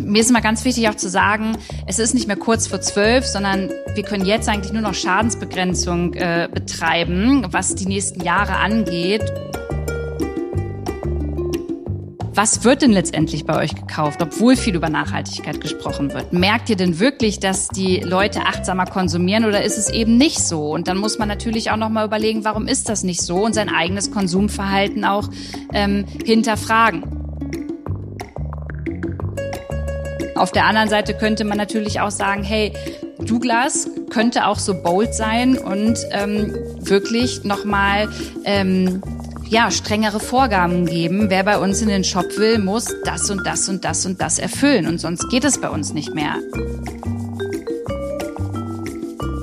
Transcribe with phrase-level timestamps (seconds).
[0.00, 3.26] Mir ist immer ganz wichtig auch zu sagen, es ist nicht mehr kurz vor zwölf,
[3.26, 9.22] sondern wir können jetzt eigentlich nur noch Schadensbegrenzung äh, betreiben, was die nächsten Jahre angeht.
[12.38, 16.32] Was wird denn letztendlich bei euch gekauft, obwohl viel über Nachhaltigkeit gesprochen wird?
[16.32, 20.70] Merkt ihr denn wirklich, dass die Leute achtsamer konsumieren oder ist es eben nicht so?
[20.70, 23.54] Und dann muss man natürlich auch noch mal überlegen, warum ist das nicht so und
[23.56, 25.28] sein eigenes Konsumverhalten auch
[25.72, 27.17] ähm, hinterfragen.
[30.38, 32.72] Auf der anderen Seite könnte man natürlich auch sagen, hey,
[33.18, 38.08] Douglas könnte auch so bold sein und ähm, wirklich nochmal
[38.44, 39.02] ähm,
[39.48, 41.28] ja, strengere Vorgaben geben.
[41.28, 44.38] Wer bei uns in den Shop will, muss das und das und das und das
[44.38, 46.36] erfüllen und sonst geht es bei uns nicht mehr.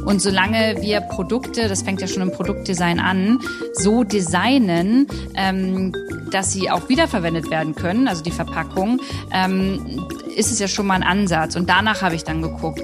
[0.05, 3.39] Und solange wir Produkte, das fängt ja schon im Produktdesign an,
[3.73, 5.93] so designen, ähm,
[6.31, 10.05] dass sie auch wiederverwendet werden können, also die Verpackung, ähm,
[10.35, 11.55] ist es ja schon mal ein Ansatz.
[11.55, 12.81] Und danach habe ich dann geguckt.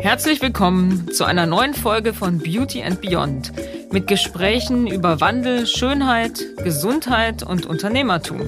[0.00, 3.52] Herzlich willkommen zu einer neuen Folge von Beauty and Beyond
[3.90, 8.42] mit Gesprächen über Wandel, Schönheit, Gesundheit und Unternehmertum.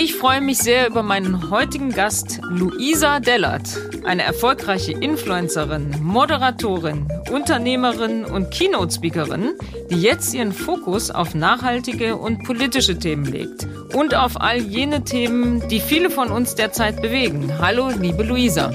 [0.00, 8.24] Ich freue mich sehr über meinen heutigen Gast Luisa Dellert, eine erfolgreiche Influencerin, Moderatorin, Unternehmerin
[8.24, 9.54] und Keynote-Speakerin,
[9.90, 15.68] die jetzt ihren Fokus auf nachhaltige und politische Themen legt und auf all jene Themen,
[15.68, 17.58] die viele von uns derzeit bewegen.
[17.58, 18.72] Hallo, liebe Luisa.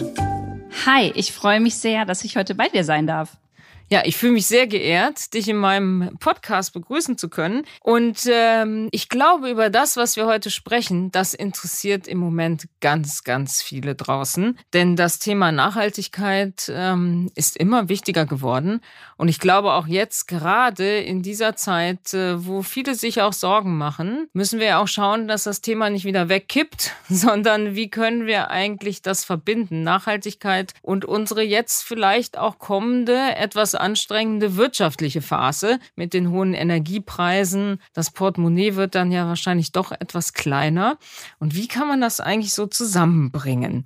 [0.85, 3.37] Hi, ich freue mich sehr, dass ich heute bei dir sein darf.
[3.93, 7.61] Ja, ich fühle mich sehr geehrt, dich in meinem Podcast begrüßen zu können.
[7.79, 13.23] Und ähm, ich glaube, über das, was wir heute sprechen, das interessiert im Moment ganz,
[13.23, 14.57] ganz viele draußen.
[14.73, 18.81] Denn das Thema Nachhaltigkeit ähm, ist immer wichtiger geworden.
[19.23, 23.77] Und ich glaube auch jetzt, gerade in dieser Zeit, äh, wo viele sich auch Sorgen
[23.77, 28.51] machen, müssen wir auch schauen, dass das Thema nicht wieder wegkippt, sondern wie können wir
[28.51, 29.81] eigentlich das verbinden?
[29.81, 37.79] Nachhaltigkeit und unsere jetzt vielleicht auch kommende, etwas anstrengende wirtschaftliche Phase mit den hohen Energiepreisen.
[37.93, 40.97] Das Portemonnaie wird dann ja wahrscheinlich doch etwas kleiner.
[41.39, 43.85] Und wie kann man das eigentlich so zusammenbringen?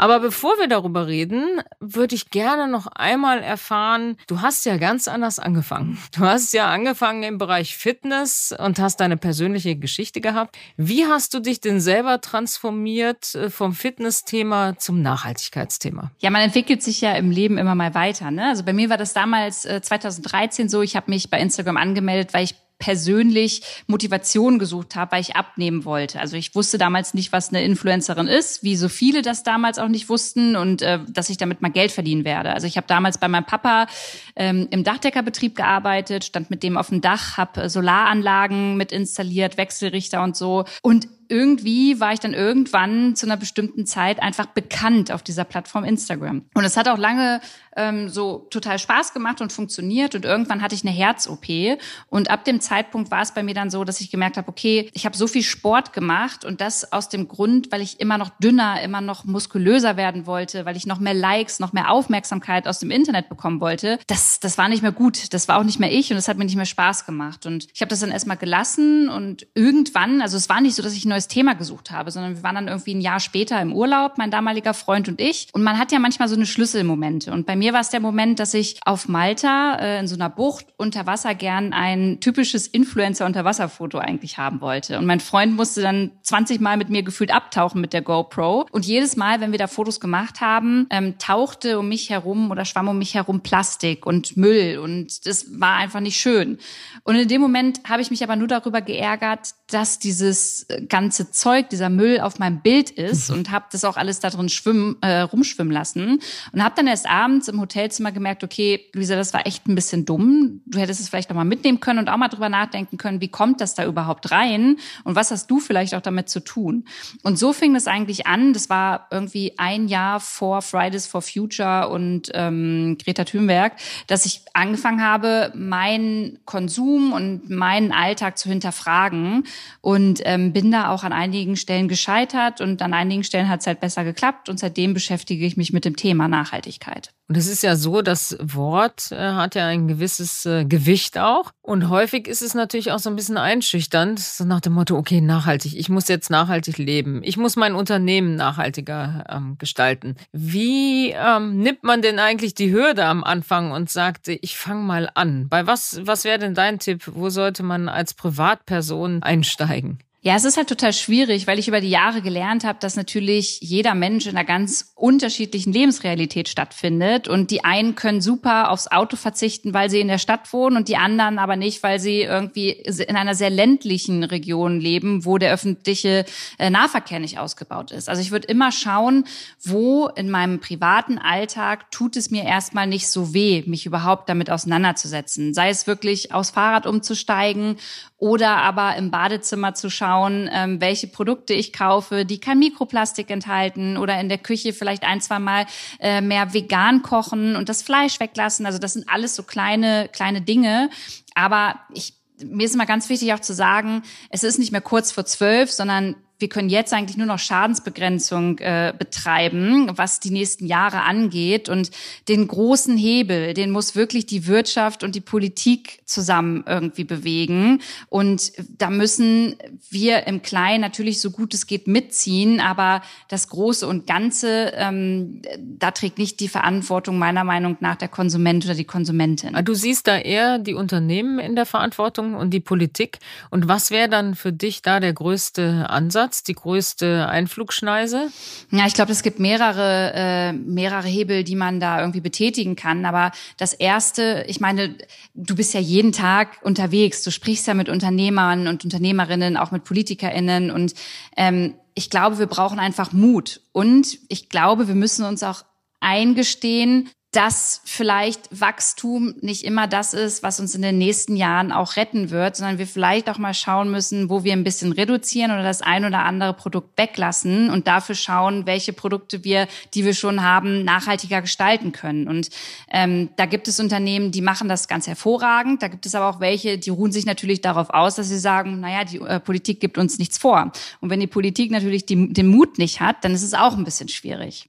[0.00, 5.08] Aber bevor wir darüber reden, würde ich gerne noch einmal erfahren, du hast ja ganz
[5.08, 5.98] anders angefangen.
[6.16, 10.56] Du hast ja angefangen im Bereich Fitness und hast deine persönliche Geschichte gehabt.
[10.78, 16.12] Wie hast du dich denn selber transformiert äh, vom Fitnessthema zum Nachhaltigkeitsthema?
[16.20, 18.30] Ja, man entwickelt sich ja im Leben immer mal weiter.
[18.30, 18.46] Ne?
[18.46, 22.32] Also bei mir war das damals 2013 äh, so, ich habe mich bei Instagram angemeldet,
[22.32, 26.18] weil ich persönlich Motivation gesucht habe, weil ich abnehmen wollte.
[26.18, 29.88] Also ich wusste damals nicht, was eine Influencerin ist, wie so viele das damals auch
[29.88, 32.52] nicht wussten und äh, dass ich damit mal Geld verdienen werde.
[32.52, 33.86] Also ich habe damals bei meinem Papa
[34.34, 40.22] ähm, im Dachdeckerbetrieb gearbeitet, stand mit dem auf dem Dach, habe Solaranlagen mit installiert, Wechselrichter
[40.24, 45.22] und so und irgendwie war ich dann irgendwann zu einer bestimmten Zeit einfach bekannt auf
[45.22, 46.42] dieser Plattform Instagram.
[46.54, 47.40] Und es hat auch lange
[47.76, 50.14] ähm, so total Spaß gemacht und funktioniert.
[50.14, 51.78] Und irgendwann hatte ich eine Herz-OP.
[52.08, 54.90] Und ab dem Zeitpunkt war es bei mir dann so, dass ich gemerkt habe, okay,
[54.92, 58.30] ich habe so viel Sport gemacht und das aus dem Grund, weil ich immer noch
[58.40, 62.80] dünner, immer noch muskulöser werden wollte, weil ich noch mehr Likes, noch mehr Aufmerksamkeit aus
[62.80, 63.98] dem Internet bekommen wollte.
[64.06, 65.32] Das, das war nicht mehr gut.
[65.32, 67.46] Das war auch nicht mehr ich und es hat mir nicht mehr Spaß gemacht.
[67.46, 70.94] Und ich habe das dann erstmal gelassen und irgendwann, also es war nicht so, dass
[70.94, 73.72] ich ein neues Thema gesucht habe, sondern wir waren dann irgendwie ein Jahr später im
[73.72, 75.48] Urlaub, mein damaliger Freund und ich.
[75.52, 77.32] Und man hat ja manchmal so eine Schlüsselmomente.
[77.32, 80.30] Und bei mir war es der Moment, dass ich auf Malta äh, in so einer
[80.30, 84.98] Bucht unter Wasser gern ein typisches Influencer-Unterwasserfoto eigentlich haben wollte.
[84.98, 88.66] Und mein Freund musste dann 20 Mal mit mir gefühlt abtauchen mit der GoPro.
[88.70, 92.64] Und jedes Mal, wenn wir da Fotos gemacht haben, ähm, tauchte um mich herum oder
[92.64, 94.78] schwamm um mich herum Plastik und Müll.
[94.78, 96.58] Und das war einfach nicht schön.
[97.04, 101.68] Und in dem Moment habe ich mich aber nur darüber geärgert, dass dieses ganze Zeug,
[101.68, 105.20] dieser Müll auf meinem Bild ist und habe das auch alles da drin schwimmen, äh,
[105.20, 106.20] rumschwimmen lassen.
[106.52, 110.06] Und habe dann erst abends im Hotelzimmer gemerkt, okay, Luisa, das war echt ein bisschen
[110.06, 110.62] dumm.
[110.66, 113.60] Du hättest es vielleicht nochmal mitnehmen können und auch mal drüber nachdenken können, wie kommt
[113.60, 116.84] das da überhaupt rein und was hast du vielleicht auch damit zu tun.
[117.22, 118.52] Und so fing das eigentlich an.
[118.52, 123.72] Das war irgendwie ein Jahr vor Fridays for Future und ähm, Greta Thunberg,
[124.06, 129.44] dass ich angefangen habe, meinen Konsum und meinen Alltag zu hinterfragen
[129.80, 133.66] und ähm, bin da auch an einigen Stellen gescheitert und an einigen Stellen hat es
[133.66, 137.12] halt besser geklappt und seitdem beschäftige ich mich mit dem Thema Nachhaltigkeit.
[137.28, 141.52] Und es ist ja so, das Wort äh, hat ja ein gewisses äh, Gewicht auch.
[141.62, 145.22] Und häufig ist es natürlich auch so ein bisschen einschüchternd, so nach dem Motto, okay,
[145.22, 147.22] nachhaltig, ich muss jetzt nachhaltig leben.
[147.24, 150.16] Ich muss mein Unternehmen nachhaltiger ähm, gestalten.
[150.32, 155.10] Wie ähm, nimmt man denn eigentlich die Hürde am Anfang und sagt, ich fange mal
[155.14, 155.48] an?
[155.48, 157.10] Bei was, was wäre denn dein Tipp?
[157.14, 159.98] Wo sollte man als Privatperson einsteigen?
[160.22, 163.58] Ja, es ist halt total schwierig, weil ich über die Jahre gelernt habe, dass natürlich
[163.62, 167.26] jeder Mensch in einer ganz unterschiedlichen Lebensrealität stattfindet.
[167.26, 170.88] Und die einen können super aufs Auto verzichten, weil sie in der Stadt wohnen und
[170.88, 175.54] die anderen aber nicht, weil sie irgendwie in einer sehr ländlichen Region leben, wo der
[175.54, 176.26] öffentliche
[176.58, 178.10] äh, Nahverkehr nicht ausgebaut ist.
[178.10, 179.24] Also ich würde immer schauen,
[179.64, 184.50] wo in meinem privaten Alltag tut es mir erstmal nicht so weh, mich überhaupt damit
[184.50, 185.54] auseinanderzusetzen.
[185.54, 187.78] Sei es wirklich aufs Fahrrad umzusteigen
[188.20, 193.96] oder aber im Badezimmer zu schauen, ähm, welche Produkte ich kaufe, die kein Mikroplastik enthalten
[193.96, 195.64] oder in der Küche vielleicht ein, zwei Mal
[195.98, 198.66] äh, mehr vegan kochen und das Fleisch weglassen.
[198.66, 200.90] Also das sind alles so kleine, kleine Dinge.
[201.34, 202.12] Aber ich,
[202.44, 205.72] mir ist immer ganz wichtig auch zu sagen, es ist nicht mehr kurz vor zwölf,
[205.72, 211.68] sondern wir können jetzt eigentlich nur noch Schadensbegrenzung äh, betreiben, was die nächsten Jahre angeht.
[211.68, 211.90] Und
[212.28, 217.82] den großen Hebel, den muss wirklich die Wirtschaft und die Politik zusammen irgendwie bewegen.
[218.08, 219.56] Und da müssen
[219.90, 225.42] wir im Kleinen natürlich so gut es geht mitziehen, aber das Große und Ganze, ähm,
[225.58, 229.56] da trägt nicht die Verantwortung meiner Meinung nach der Konsument oder die Konsumentin.
[229.64, 233.18] Du siehst da eher die Unternehmen in der Verantwortung und die Politik.
[233.50, 236.29] Und was wäre dann für dich da der größte Ansatz?
[236.30, 238.30] Ansatz, die größte Einflugschneise?
[238.70, 243.04] Ja, ich glaube, es gibt mehrere, äh, mehrere Hebel, die man da irgendwie betätigen kann.
[243.04, 244.96] Aber das erste, ich meine,
[245.34, 247.22] du bist ja jeden Tag unterwegs.
[247.22, 250.70] Du sprichst ja mit Unternehmern und Unternehmerinnen, auch mit PolitikerInnen.
[250.70, 250.94] Und
[251.36, 253.60] ähm, ich glaube, wir brauchen einfach Mut.
[253.72, 255.64] Und ich glaube, wir müssen uns auch
[256.00, 261.94] eingestehen, dass vielleicht Wachstum nicht immer das ist, was uns in den nächsten Jahren auch
[261.94, 265.62] retten wird, sondern wir vielleicht auch mal schauen müssen, wo wir ein bisschen reduzieren oder
[265.62, 270.42] das ein oder andere Produkt weglassen und dafür schauen, welche Produkte wir, die wir schon
[270.42, 272.26] haben, nachhaltiger gestalten können.
[272.26, 272.50] Und
[272.90, 275.82] ähm, da gibt es Unternehmen, die machen das ganz hervorragend.
[275.82, 278.80] Da gibt es aber auch welche, die ruhen sich natürlich darauf aus, dass sie sagen,
[278.80, 280.72] naja, die äh, Politik gibt uns nichts vor.
[281.00, 283.84] Und wenn die Politik natürlich die, den Mut nicht hat, dann ist es auch ein
[283.84, 284.66] bisschen schwierig.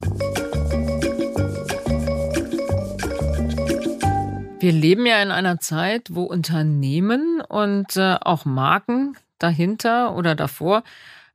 [4.62, 10.84] Wir leben ja in einer Zeit, wo Unternehmen und äh, auch Marken dahinter oder davor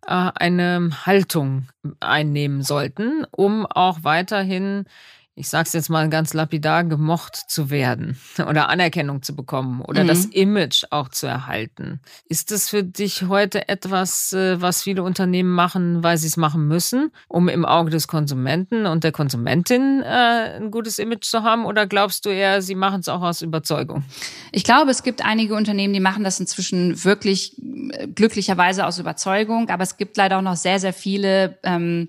[0.07, 1.67] äh, eine Haltung
[1.99, 4.85] einnehmen sollten, um auch weiterhin
[5.39, 8.19] ich sag's jetzt mal ganz lapidar, gemocht zu werden
[8.49, 10.09] oder Anerkennung zu bekommen oder mhm.
[10.09, 12.01] das Image auch zu erhalten.
[12.27, 16.67] Ist es für dich heute etwas, äh, was viele Unternehmen machen, weil sie es machen
[16.67, 21.67] müssen, um im Auge des Konsumenten und der Konsumentin äh, ein gutes Image zu haben?
[21.67, 24.05] Oder glaubst du eher, sie machen es auch aus Überzeugung?
[24.53, 27.53] Ich glaube, es gibt einige Unternehmen, die machen das inzwischen wirklich
[27.91, 32.09] äh, glücklicherweise aus Überzeugung, aber es gibt leider auch noch sehr, sehr viele, ähm,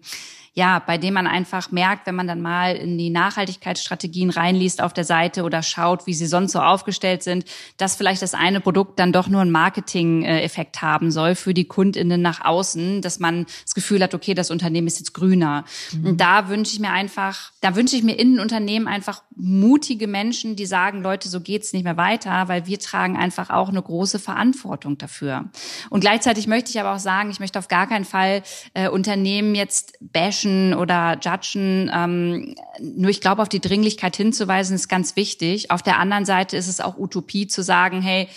[0.57, 4.91] ja, bei dem man einfach merkt, wenn man dann mal in die Nachhaltigkeitsstrategien reinliest auf
[4.91, 7.45] der Seite oder schaut, wie sie sonst so aufgestellt sind,
[7.77, 12.23] dass vielleicht das eine Produkt dann doch nur einen Marketing-Effekt haben soll für die KundInnen
[12.23, 15.63] nach außen, dass man das Gefühl hat, okay, das Unternehmen ist jetzt grüner.
[15.91, 16.07] Mhm.
[16.07, 20.07] Und da wünsche ich mir einfach, da wünsche ich mir in den Unternehmen einfach mutige
[20.07, 23.83] Menschen, die sagen, Leute, so geht's nicht mehr weiter, weil wir tragen einfach auch eine
[23.83, 25.45] große Verantwortung dafür.
[25.91, 28.41] Und gleichzeitig möchte ich aber auch sagen, ich möchte auf gar keinen Fall
[28.73, 31.91] äh, Unternehmen jetzt bashen bashen oder judgen.
[31.93, 35.71] Ähm, nur ich glaube, auf die Dringlichkeit hinzuweisen ist ganz wichtig.
[35.71, 38.27] Auf der anderen Seite ist es auch Utopie zu sagen, hey,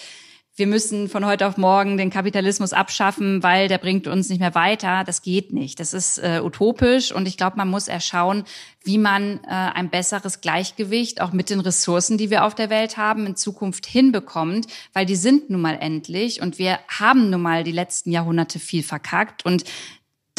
[0.57, 4.55] wir müssen von heute auf morgen den Kapitalismus abschaffen, weil der bringt uns nicht mehr
[4.55, 5.05] weiter.
[5.05, 5.81] Das geht nicht.
[5.81, 8.45] Das ist äh, utopisch und ich glaube, man muss erschauen,
[8.85, 12.99] wie man äh, ein besseres Gleichgewicht auch mit den Ressourcen, die wir auf der Welt
[12.99, 17.65] haben, in Zukunft hinbekommt, weil die sind nun mal endlich und wir haben nun mal
[17.65, 19.65] die letzten Jahrhunderte viel verkackt und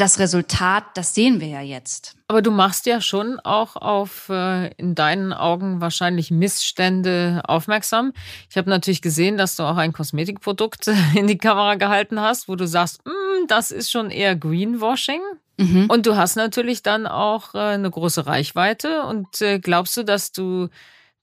[0.01, 2.15] das Resultat, das sehen wir ja jetzt.
[2.27, 8.11] Aber du machst ja schon auch auf äh, in deinen Augen wahrscheinlich Missstände aufmerksam.
[8.49, 12.55] Ich habe natürlich gesehen, dass du auch ein Kosmetikprodukt in die Kamera gehalten hast, wo
[12.55, 15.21] du sagst, mm, das ist schon eher Greenwashing.
[15.57, 15.85] Mhm.
[15.87, 19.03] Und du hast natürlich dann auch äh, eine große Reichweite.
[19.03, 20.69] Und äh, glaubst du, dass du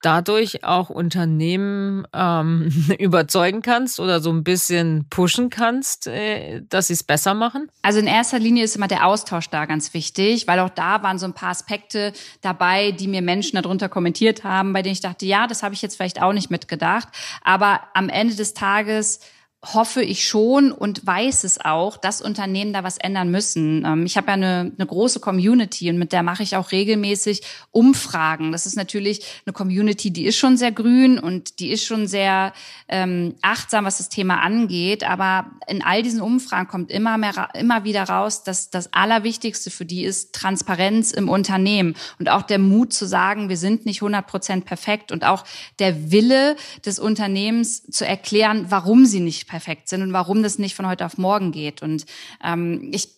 [0.03, 6.93] dadurch auch Unternehmen ähm, überzeugen kannst oder so ein bisschen pushen kannst, äh, dass sie
[6.95, 7.71] es besser machen?
[7.83, 11.19] Also in erster Linie ist immer der Austausch da ganz wichtig, weil auch da waren
[11.19, 15.27] so ein paar Aspekte dabei, die mir Menschen darunter kommentiert haben, bei denen ich dachte,
[15.27, 17.09] ja, das habe ich jetzt vielleicht auch nicht mitgedacht.
[17.43, 19.21] Aber am Ende des Tages
[19.65, 23.85] hoffe ich schon und weiß es auch, dass Unternehmen da was ändern müssen.
[23.85, 27.43] Ähm, ich habe ja eine, eine große Community und mit der mache ich auch regelmäßig
[27.73, 28.53] Umfragen.
[28.53, 32.53] Das ist natürlich eine Community, die ist schon sehr grün und die ist schon sehr
[32.87, 35.03] ähm, achtsam, was das Thema angeht.
[35.03, 39.85] Aber in all diesen Umfragen kommt immer mehr, immer wieder raus, dass das Allerwichtigste für
[39.85, 44.25] die ist Transparenz im Unternehmen und auch der Mut zu sagen, wir sind nicht 100
[44.25, 45.43] Prozent perfekt und auch
[45.81, 46.55] der Wille
[46.87, 51.05] des Unternehmens zu erklären, warum sie nicht perfekt sind und warum das nicht von heute
[51.05, 51.83] auf morgen geht.
[51.83, 52.07] Und
[52.45, 53.18] ähm, ich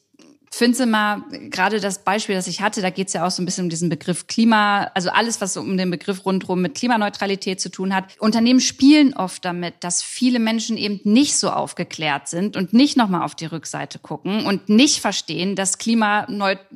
[0.56, 3.40] finde es immer, gerade das Beispiel, das ich hatte, da geht es ja auch so
[3.40, 6.74] ein bisschen um diesen Begriff Klima, also alles, was so um den Begriff rundherum mit
[6.74, 8.04] Klimaneutralität zu tun hat.
[8.18, 13.22] Unternehmen spielen oft damit, dass viele Menschen eben nicht so aufgeklärt sind und nicht nochmal
[13.22, 16.26] auf die Rückseite gucken und nicht verstehen, dass Klima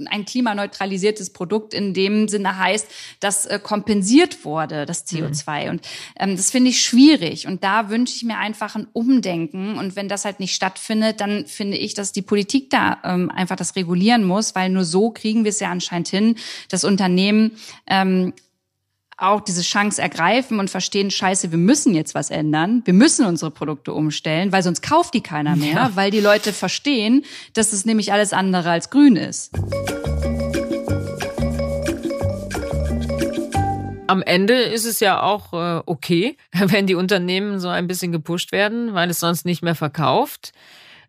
[0.07, 2.87] ein klimaneutralisiertes Produkt in dem Sinne heißt,
[3.21, 5.65] dass äh, kompensiert wurde, das CO2.
[5.65, 5.71] Mhm.
[5.71, 7.47] Und ähm, das finde ich schwierig.
[7.47, 9.79] Und da wünsche ich mir einfach ein Umdenken.
[9.79, 13.57] Und wenn das halt nicht stattfindet, dann finde ich, dass die Politik da ähm, einfach
[13.57, 16.37] das regulieren muss, weil nur so kriegen wir es ja anscheinend hin,
[16.69, 17.53] dass Unternehmen
[17.87, 18.33] ähm,
[19.17, 23.51] auch diese Chance ergreifen und verstehen, scheiße, wir müssen jetzt was ändern, wir müssen unsere
[23.51, 25.91] Produkte umstellen, weil sonst kauft die keiner mehr, ja.
[25.95, 29.53] weil die Leute verstehen, dass es nämlich alles andere als grün ist.
[34.07, 38.53] Am Ende ist es ja auch äh, okay, wenn die Unternehmen so ein bisschen gepusht
[38.53, 40.53] werden, weil es sonst nicht mehr verkauft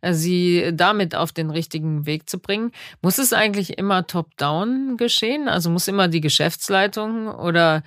[0.02, 2.72] sie damit auf den richtigen Weg zu bringen.
[3.02, 5.48] Muss es eigentlich immer top-down geschehen?
[5.48, 7.84] Also muss immer die Geschäftsleitung oder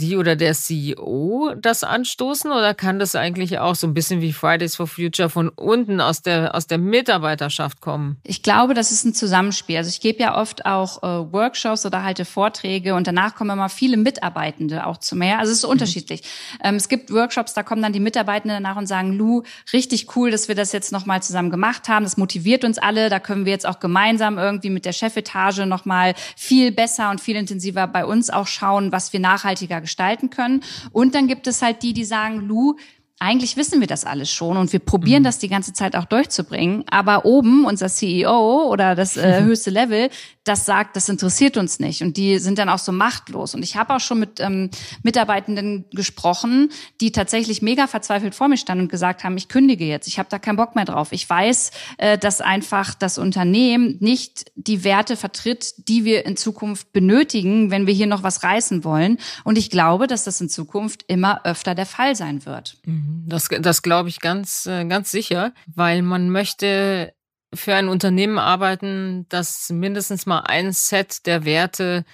[0.00, 4.32] die oder der CEO das anstoßen oder kann das eigentlich auch so ein bisschen wie
[4.32, 8.16] Fridays for Future von unten aus der, aus der Mitarbeiterschaft kommen?
[8.24, 9.76] Ich glaube, das ist ein Zusammenspiel.
[9.76, 13.68] Also ich gebe ja oft auch äh, Workshops oder halte Vorträge und danach kommen immer
[13.68, 15.38] viele Mitarbeitende auch zu mir.
[15.38, 15.70] Also es ist mhm.
[15.70, 16.22] unterschiedlich.
[16.62, 19.42] Ähm, es gibt Workshops, da kommen dann die Mitarbeitenden danach und sagen, Lu,
[19.72, 22.04] richtig cool, dass wir das jetzt nochmal zusammen gemacht haben.
[22.04, 23.08] Das motiviert uns alle.
[23.08, 27.36] Da können wir jetzt auch gemeinsam irgendwie mit der Chefetage nochmal viel besser und viel
[27.36, 30.62] intensiver bei uns auch schauen, was wir nachhaltiger gestalten können.
[30.92, 32.76] Und dann gibt es halt die, die sagen, Lu,
[33.22, 35.24] eigentlich wissen wir das alles schon und wir probieren mhm.
[35.24, 36.84] das die ganze Zeit auch durchzubringen.
[36.90, 40.08] Aber oben, unser CEO oder das äh, höchste Level,
[40.44, 42.02] das sagt, das interessiert uns nicht.
[42.02, 43.54] Und die sind dann auch so machtlos.
[43.54, 44.70] Und ich habe auch schon mit ähm,
[45.02, 46.70] Mitarbeitenden gesprochen,
[47.02, 50.30] die tatsächlich mega verzweifelt vor mir standen und gesagt haben, ich kündige jetzt, ich habe
[50.30, 51.12] da keinen Bock mehr drauf.
[51.12, 56.94] Ich weiß, äh, dass einfach das Unternehmen nicht die Werte vertritt, die wir in Zukunft
[56.94, 59.18] benötigen, wenn wir hier noch was reißen wollen.
[59.44, 62.78] Und ich glaube, dass das in Zukunft immer öfter der Fall sein wird.
[62.86, 63.09] Mhm.
[63.26, 67.14] Das, das glaube ich ganz, äh, ganz sicher, weil man möchte
[67.52, 72.04] für ein Unternehmen arbeiten, das mindestens mal ein Set der Werte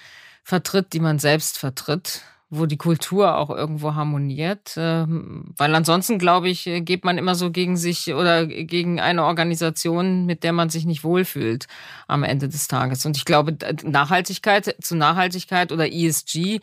[0.43, 4.75] vertritt, die man selbst vertritt wo die Kultur auch irgendwo harmoniert.
[4.77, 10.25] Ähm, weil ansonsten, glaube ich, geht man immer so gegen sich oder gegen eine Organisation,
[10.25, 11.67] mit der man sich nicht wohlfühlt
[12.07, 13.05] am Ende des Tages.
[13.05, 16.61] Und ich glaube, Nachhaltigkeit, zu Nachhaltigkeit oder ESG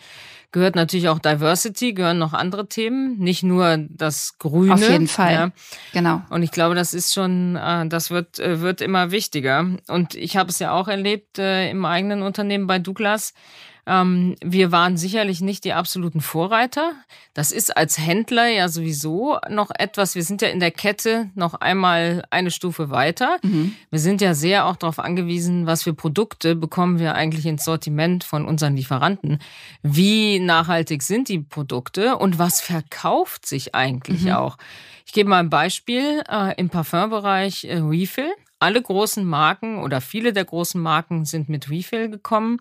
[0.52, 4.74] gehört natürlich auch Diversity, gehören noch andere Themen, nicht nur das Grüne.
[4.74, 5.32] Auf jeden Fall.
[5.32, 5.50] Ja.
[5.92, 6.22] Genau.
[6.30, 9.66] Und ich glaube, das ist schon, äh, das wird, äh, wird immer wichtiger.
[9.88, 13.34] Und ich habe es ja auch erlebt äh, im eigenen Unternehmen bei Douglas
[13.86, 16.92] ähm, wir waren sicherlich nicht die absoluten Vorreiter.
[17.34, 20.14] Das ist als Händler ja sowieso noch etwas.
[20.14, 23.38] Wir sind ja in der Kette noch einmal eine Stufe weiter.
[23.42, 23.74] Mhm.
[23.90, 28.24] Wir sind ja sehr auch darauf angewiesen, was für Produkte bekommen wir eigentlich ins Sortiment
[28.24, 29.38] von unseren Lieferanten.
[29.82, 34.32] Wie nachhaltig sind die Produkte und was verkauft sich eigentlich mhm.
[34.32, 34.56] auch?
[35.06, 38.32] Ich gebe mal ein Beispiel äh, im Parfumbereich äh, Refill.
[38.64, 42.60] Alle großen Marken oder viele der großen Marken sind mit Refill gekommen.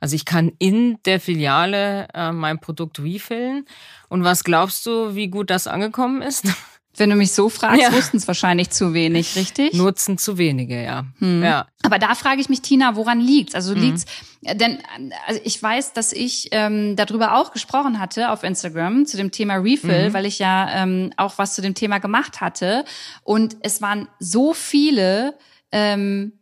[0.00, 3.64] Also ich kann in der Filiale äh, mein Produkt refillen.
[4.08, 6.48] Und was glaubst du, wie gut das angekommen ist?
[6.96, 7.92] Wenn du mich so fragst, ja.
[7.92, 9.74] wussten es wahrscheinlich zu wenig, richtig?
[9.74, 11.04] Nutzen zu wenige, ja.
[11.18, 11.42] Hm.
[11.42, 11.66] ja.
[11.82, 13.54] Aber da frage ich mich, Tina, woran liegt's?
[13.54, 13.80] Also hm.
[13.80, 14.04] liegt's,
[14.42, 14.78] denn
[15.26, 19.56] also ich weiß, dass ich ähm, darüber auch gesprochen hatte auf Instagram zu dem Thema
[19.56, 20.14] Refill, mhm.
[20.14, 22.84] weil ich ja ähm, auch was zu dem Thema gemacht hatte.
[23.22, 25.34] Und es waren so viele
[25.72, 26.32] ähm,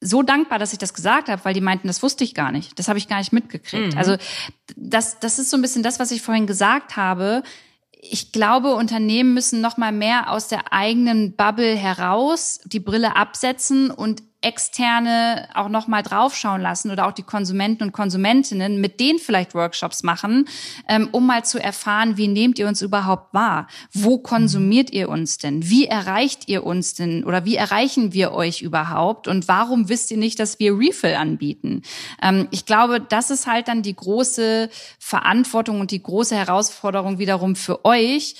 [0.00, 2.78] so dankbar, dass ich das gesagt habe, weil die meinten, das wusste ich gar nicht.
[2.78, 3.94] Das habe ich gar nicht mitgekriegt.
[3.94, 3.98] Mhm.
[3.98, 4.16] Also
[4.76, 7.42] das, das ist so ein bisschen das, was ich vorhin gesagt habe
[8.00, 13.90] ich glaube, Unternehmen müssen noch mal mehr aus der eigenen Bubble heraus die Brille absetzen
[13.90, 19.18] und Externe auch noch mal draufschauen lassen oder auch die Konsumenten und Konsumentinnen mit denen
[19.18, 20.46] vielleicht Workshops machen,
[20.88, 23.66] ähm, um mal zu erfahren, wie nehmt ihr uns überhaupt wahr?
[23.92, 25.68] Wo konsumiert ihr uns denn?
[25.68, 29.26] Wie erreicht ihr uns denn oder wie erreichen wir euch überhaupt?
[29.26, 31.82] Und warum wisst ihr nicht, dass wir Refill anbieten?
[32.22, 37.56] Ähm, ich glaube, das ist halt dann die große Verantwortung und die große Herausforderung wiederum
[37.56, 38.36] für euch,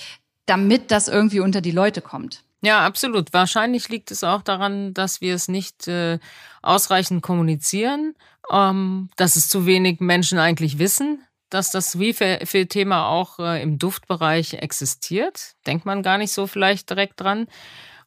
[0.46, 2.45] damit das irgendwie unter die Leute kommt.
[2.62, 3.32] Ja, absolut.
[3.32, 6.18] Wahrscheinlich liegt es auch daran, dass wir es nicht äh,
[6.62, 8.14] ausreichend kommunizieren,
[8.50, 14.54] ähm, dass es zu wenig Menschen eigentlich wissen, dass das Refill-Thema auch äh, im Duftbereich
[14.54, 15.54] existiert.
[15.66, 17.46] Denkt man gar nicht so vielleicht direkt dran.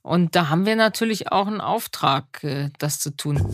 [0.02, 3.52] Und da haben wir natürlich auch einen Auftrag, äh, das zu tun.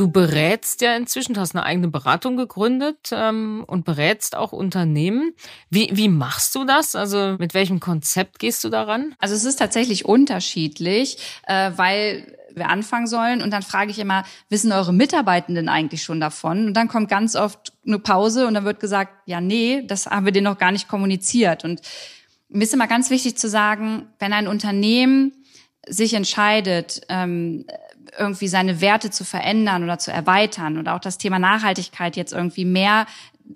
[0.00, 5.34] Du berätst ja inzwischen, du hast eine eigene Beratung gegründet ähm, und berätst auch Unternehmen.
[5.68, 6.96] Wie, wie machst du das?
[6.96, 9.14] Also mit welchem Konzept gehst du daran?
[9.18, 13.42] Also es ist tatsächlich unterschiedlich, äh, weil wir anfangen sollen.
[13.42, 16.68] Und dann frage ich immer, wissen eure Mitarbeitenden eigentlich schon davon?
[16.68, 20.24] Und dann kommt ganz oft eine Pause und dann wird gesagt, ja, nee, das haben
[20.24, 21.62] wir denen noch gar nicht kommuniziert.
[21.62, 21.82] Und
[22.48, 25.34] mir ist immer ganz wichtig zu sagen, wenn ein Unternehmen
[25.86, 27.66] sich entscheidet, ähm,
[28.18, 32.64] irgendwie seine Werte zu verändern oder zu erweitern oder auch das Thema Nachhaltigkeit jetzt irgendwie
[32.64, 33.06] mehr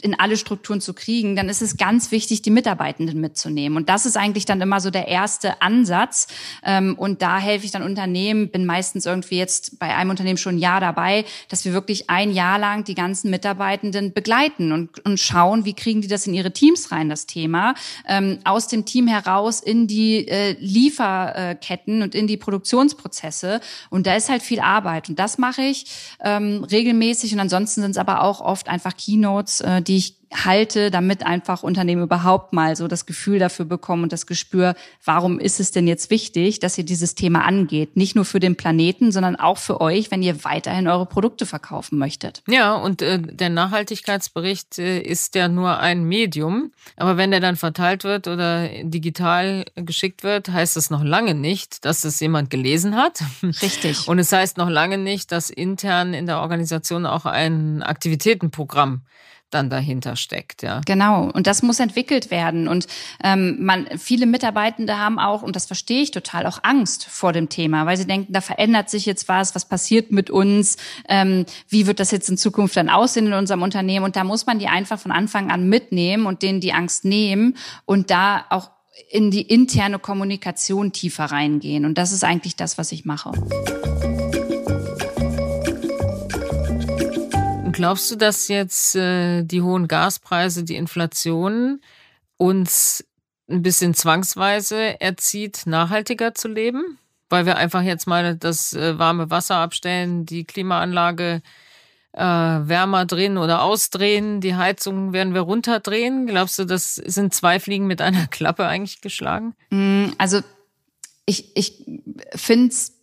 [0.02, 3.76] in alle Strukturen zu kriegen, dann ist es ganz wichtig, die Mitarbeitenden mitzunehmen.
[3.76, 6.26] Und das ist eigentlich dann immer so der erste Ansatz.
[6.64, 10.56] Ähm, und da helfe ich dann Unternehmen, bin meistens irgendwie jetzt bei einem Unternehmen schon
[10.56, 15.20] ein Jahr dabei, dass wir wirklich ein Jahr lang die ganzen Mitarbeitenden begleiten und, und
[15.20, 17.74] schauen, wie kriegen die das in ihre Teams rein, das Thema,
[18.08, 23.60] ähm, aus dem Team heraus in die äh, Lieferketten und in die Produktionsprozesse.
[23.90, 25.08] Und da ist halt viel Arbeit.
[25.08, 25.86] Und das mache ich
[26.22, 27.32] ähm, regelmäßig.
[27.32, 31.62] Und ansonsten sind es aber auch oft einfach Keynotes, äh, die ich halte, damit einfach
[31.62, 34.74] Unternehmen überhaupt mal so das Gefühl dafür bekommen und das Gespür,
[35.04, 37.96] warum ist es denn jetzt wichtig, dass ihr dieses Thema angeht?
[37.96, 41.98] Nicht nur für den Planeten, sondern auch für euch, wenn ihr weiterhin eure Produkte verkaufen
[41.98, 42.42] möchtet.
[42.48, 46.72] Ja, und äh, der Nachhaltigkeitsbericht äh, ist ja nur ein Medium.
[46.96, 51.84] Aber wenn der dann verteilt wird oder digital geschickt wird, heißt das noch lange nicht,
[51.84, 53.22] dass es jemand gelesen hat.
[53.42, 54.08] Richtig.
[54.08, 59.02] Und es heißt noch lange nicht, dass intern in der Organisation auch ein Aktivitätenprogramm
[59.50, 60.80] dann dahinter steckt, ja.
[60.84, 61.30] Genau.
[61.30, 62.68] Und das muss entwickelt werden.
[62.68, 62.86] Und
[63.22, 67.48] ähm, man, viele Mitarbeitende haben auch, und das verstehe ich total, auch Angst vor dem
[67.48, 70.76] Thema, weil sie denken, da verändert sich jetzt was, was passiert mit uns,
[71.08, 74.04] ähm, wie wird das jetzt in Zukunft dann aussehen in unserem Unternehmen?
[74.04, 77.56] Und da muss man die einfach von Anfang an mitnehmen und denen die Angst nehmen
[77.84, 78.70] und da auch
[79.10, 81.84] in die interne Kommunikation tiefer reingehen.
[81.84, 83.32] Und das ist eigentlich das, was ich mache.
[87.74, 91.80] Glaubst du, dass jetzt äh, die hohen Gaspreise, die Inflation
[92.36, 93.04] uns
[93.48, 96.98] ein bisschen zwangsweise erzieht, nachhaltiger zu leben?
[97.28, 101.42] Weil wir einfach jetzt mal das äh, warme Wasser abstellen, die Klimaanlage
[102.12, 106.26] äh, wärmer drehen oder ausdrehen, die Heizung werden wir runterdrehen.
[106.26, 109.54] Glaubst du, das sind zwei Fliegen mit einer Klappe eigentlich geschlagen?
[109.70, 110.40] Mm, also
[111.26, 111.84] ich, ich
[112.34, 112.93] finde es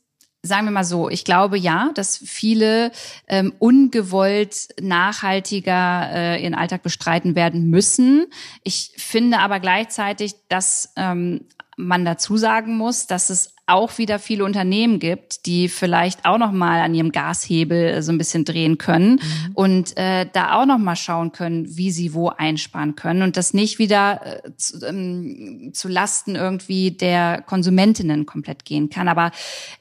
[0.44, 2.92] sagen wir mal so, ich glaube ja, dass viele
[3.28, 8.26] ähm, ungewollt nachhaltiger äh, ihren Alltag bestreiten werden müssen.
[8.64, 11.46] Ich finde aber gleichzeitig, dass ähm,
[11.78, 16.52] man dazu sagen muss, dass es auch wieder viele Unternehmen gibt, die vielleicht auch noch
[16.52, 19.52] mal an ihrem Gashebel äh, so ein bisschen drehen können mhm.
[19.54, 23.54] und äh, da auch noch mal schauen können, wie sie wo einsparen können und das
[23.54, 29.08] nicht wieder äh, zu, ähm, zu Lasten irgendwie der Konsumentinnen komplett gehen kann.
[29.08, 29.32] Aber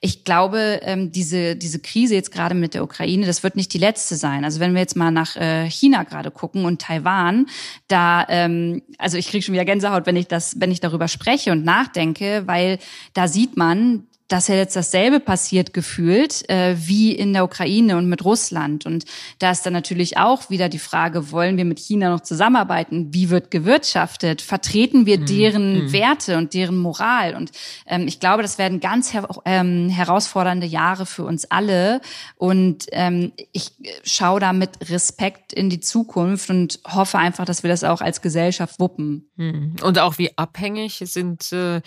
[0.00, 3.78] ich glaube, ähm, diese diese Krise jetzt gerade mit der Ukraine, das wird nicht die
[3.78, 4.44] letzte sein.
[4.44, 7.46] Also wenn wir jetzt mal nach äh, China gerade gucken und Taiwan,
[7.88, 11.50] da ähm, also ich kriege schon wieder Gänsehaut, wenn ich das wenn ich darüber spreche
[11.50, 12.78] und nachdenke, weil
[13.14, 17.96] da sieht man an, dass ja jetzt dasselbe passiert gefühlt äh, wie in der Ukraine
[17.96, 18.86] und mit Russland.
[18.86, 19.04] Und
[19.40, 23.12] da ist dann natürlich auch wieder die Frage, wollen wir mit China noch zusammenarbeiten?
[23.12, 24.40] Wie wird gewirtschaftet?
[24.40, 25.26] Vertreten wir mhm.
[25.26, 25.92] deren mhm.
[25.92, 27.34] Werte und deren Moral?
[27.34, 27.50] Und
[27.86, 32.00] ähm, ich glaube, das werden ganz her ähm, herausfordernde Jahre für uns alle.
[32.36, 33.72] Und ähm, ich
[34.04, 38.22] schaue da mit Respekt in die Zukunft und hoffe einfach, dass wir das auch als
[38.22, 39.28] Gesellschaft wuppen.
[39.34, 39.74] Mhm.
[39.82, 41.80] Und auch wie abhängig sind äh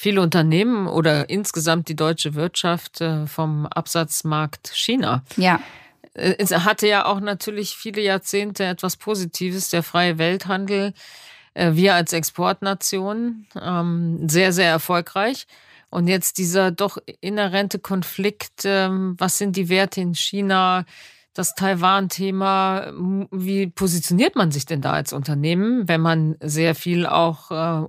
[0.00, 5.24] viele Unternehmen oder insgesamt die deutsche Wirtschaft äh, vom Absatzmarkt China.
[5.36, 5.60] Ja.
[6.14, 10.94] Äh, es hatte ja auch natürlich viele Jahrzehnte etwas Positives, der freie Welthandel.
[11.54, 15.48] Äh, wir als Exportnation ähm, sehr, sehr erfolgreich.
[15.90, 20.84] Und jetzt dieser doch inhärente Konflikt, ähm, was sind die Werte in China?
[21.38, 22.92] Das Taiwan-Thema.
[23.30, 27.86] Wie positioniert man sich denn da als Unternehmen, wenn man sehr viel auch äh,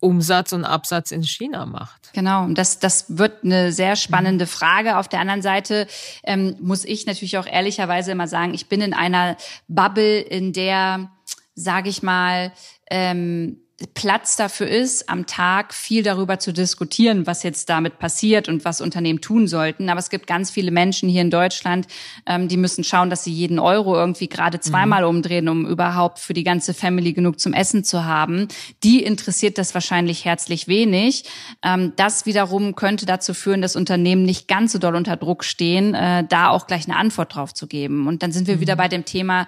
[0.00, 2.12] Umsatz und Absatz in China macht?
[2.12, 4.96] Genau, das, das wird eine sehr spannende Frage.
[4.96, 5.86] Auf der anderen Seite
[6.24, 9.36] ähm, muss ich natürlich auch ehrlicherweise immer sagen, ich bin in einer
[9.68, 11.10] Bubble, in der,
[11.54, 12.52] sage ich mal,
[12.90, 13.58] ähm,
[13.94, 18.82] Platz dafür ist, am Tag viel darüber zu diskutieren, was jetzt damit passiert und was
[18.82, 19.88] Unternehmen tun sollten.
[19.88, 21.86] Aber es gibt ganz viele Menschen hier in Deutschland,
[22.26, 25.08] ähm, die müssen schauen, dass sie jeden Euro irgendwie gerade zweimal mhm.
[25.08, 28.48] umdrehen, um überhaupt für die ganze Family genug zum Essen zu haben.
[28.84, 31.24] Die interessiert das wahrscheinlich herzlich wenig.
[31.64, 35.94] Ähm, das wiederum könnte dazu führen, dass Unternehmen nicht ganz so doll unter Druck stehen,
[35.94, 38.08] äh, da auch gleich eine Antwort drauf zu geben.
[38.08, 38.60] Und dann sind wir mhm.
[38.60, 39.46] wieder bei dem Thema,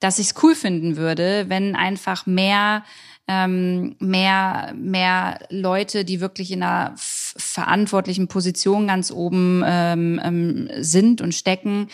[0.00, 2.82] dass ich es cool finden würde, wenn einfach mehr
[3.26, 6.94] ähm, mehr, mehr Leute, die wirklich in einer
[7.36, 11.88] verantwortlichen Position ganz oben ähm, ähm, sind und stecken,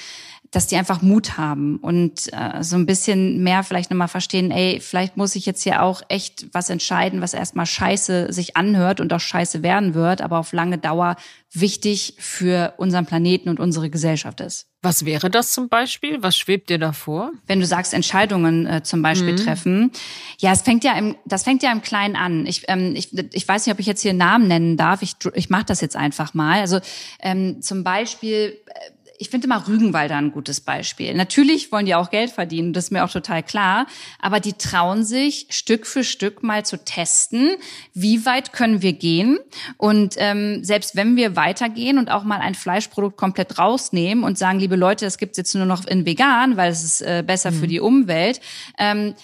[0.50, 4.81] dass die einfach Mut haben und äh, so ein bisschen mehr vielleicht nochmal verstehen, ey,
[4.81, 9.12] vielleicht muss ich jetzt hier auch echt was entscheiden, was erstmal scheiße sich anhört und
[9.12, 11.14] auch scheiße werden wird, aber auf lange Dauer
[11.53, 14.66] wichtig für unseren Planeten und unsere Gesellschaft ist.
[14.83, 16.22] Was wäre das zum Beispiel?
[16.22, 17.33] Was schwebt dir da vor?
[17.46, 19.37] Wenn du sagst, Entscheidungen äh, zum Beispiel mhm.
[19.37, 19.90] treffen.
[20.38, 22.46] Ja, es fängt ja im, das fängt ja im Kleinen an.
[22.46, 25.03] Ich, ähm, ich, ich weiß nicht, ob ich jetzt hier Namen nennen darf.
[25.03, 26.60] Ich, ich mache das jetzt einfach mal.
[26.60, 26.80] Also
[27.20, 28.90] ähm, zum Beispiel äh,
[29.20, 31.12] ich finde immer Rügenwalder ein gutes Beispiel.
[31.12, 33.86] Natürlich wollen die auch Geld verdienen, das ist mir auch total klar.
[34.18, 37.50] Aber die trauen sich Stück für Stück mal zu testen,
[37.92, 39.38] wie weit können wir gehen.
[39.76, 44.58] Und ähm, selbst wenn wir weitergehen und auch mal ein Fleischprodukt komplett rausnehmen und sagen,
[44.58, 47.60] liebe Leute, das gibt's jetzt nur noch in vegan, weil es ist äh, besser mhm.
[47.60, 48.40] für die Umwelt,
[48.78, 49.14] ähm,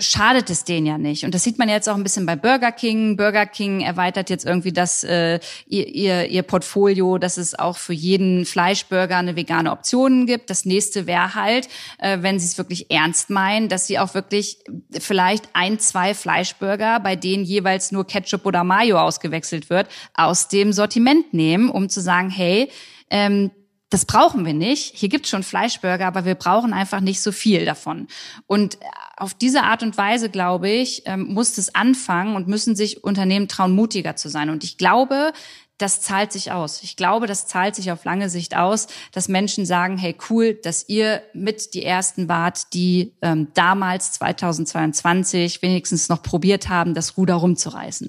[0.00, 1.24] schadet es denen ja nicht.
[1.24, 3.16] Und das sieht man jetzt auch ein bisschen bei Burger King.
[3.16, 7.92] Burger King erweitert jetzt irgendwie das äh, ihr, ihr, ihr Portfolio, dass es auch für
[7.92, 10.50] jeden Fleischburger eine vegane Option gibt.
[10.50, 14.58] Das nächste wäre halt, äh, wenn sie es wirklich ernst meinen, dass sie auch wirklich
[14.98, 20.72] vielleicht ein, zwei Fleischburger, bei denen jeweils nur Ketchup oder Mayo ausgewechselt wird, aus dem
[20.72, 22.70] Sortiment nehmen, um zu sagen, hey,
[23.10, 23.52] ähm,
[23.90, 24.94] das brauchen wir nicht.
[24.96, 28.06] Hier gibt's schon Fleischburger, aber wir brauchen einfach nicht so viel davon.
[28.46, 28.78] Und
[29.16, 33.48] auf diese Art und Weise, glaube ich, ähm, muss es anfangen und müssen sich Unternehmen
[33.48, 34.50] trauen, mutiger zu sein.
[34.50, 35.32] Und ich glaube,
[35.78, 36.82] das zahlt sich aus.
[36.82, 40.88] Ich glaube, das zahlt sich auf lange Sicht aus, dass Menschen sagen, hey cool, dass
[40.88, 47.34] ihr mit die Ersten wart, die ähm, damals 2022 wenigstens noch probiert haben, das Ruder
[47.36, 48.08] rumzureißen.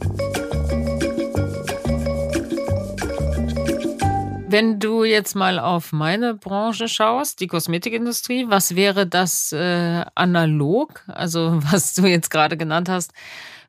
[4.51, 11.03] Wenn du jetzt mal auf meine Branche schaust, die Kosmetikindustrie, was wäre das äh, analog,
[11.07, 13.13] also was du jetzt gerade genannt hast,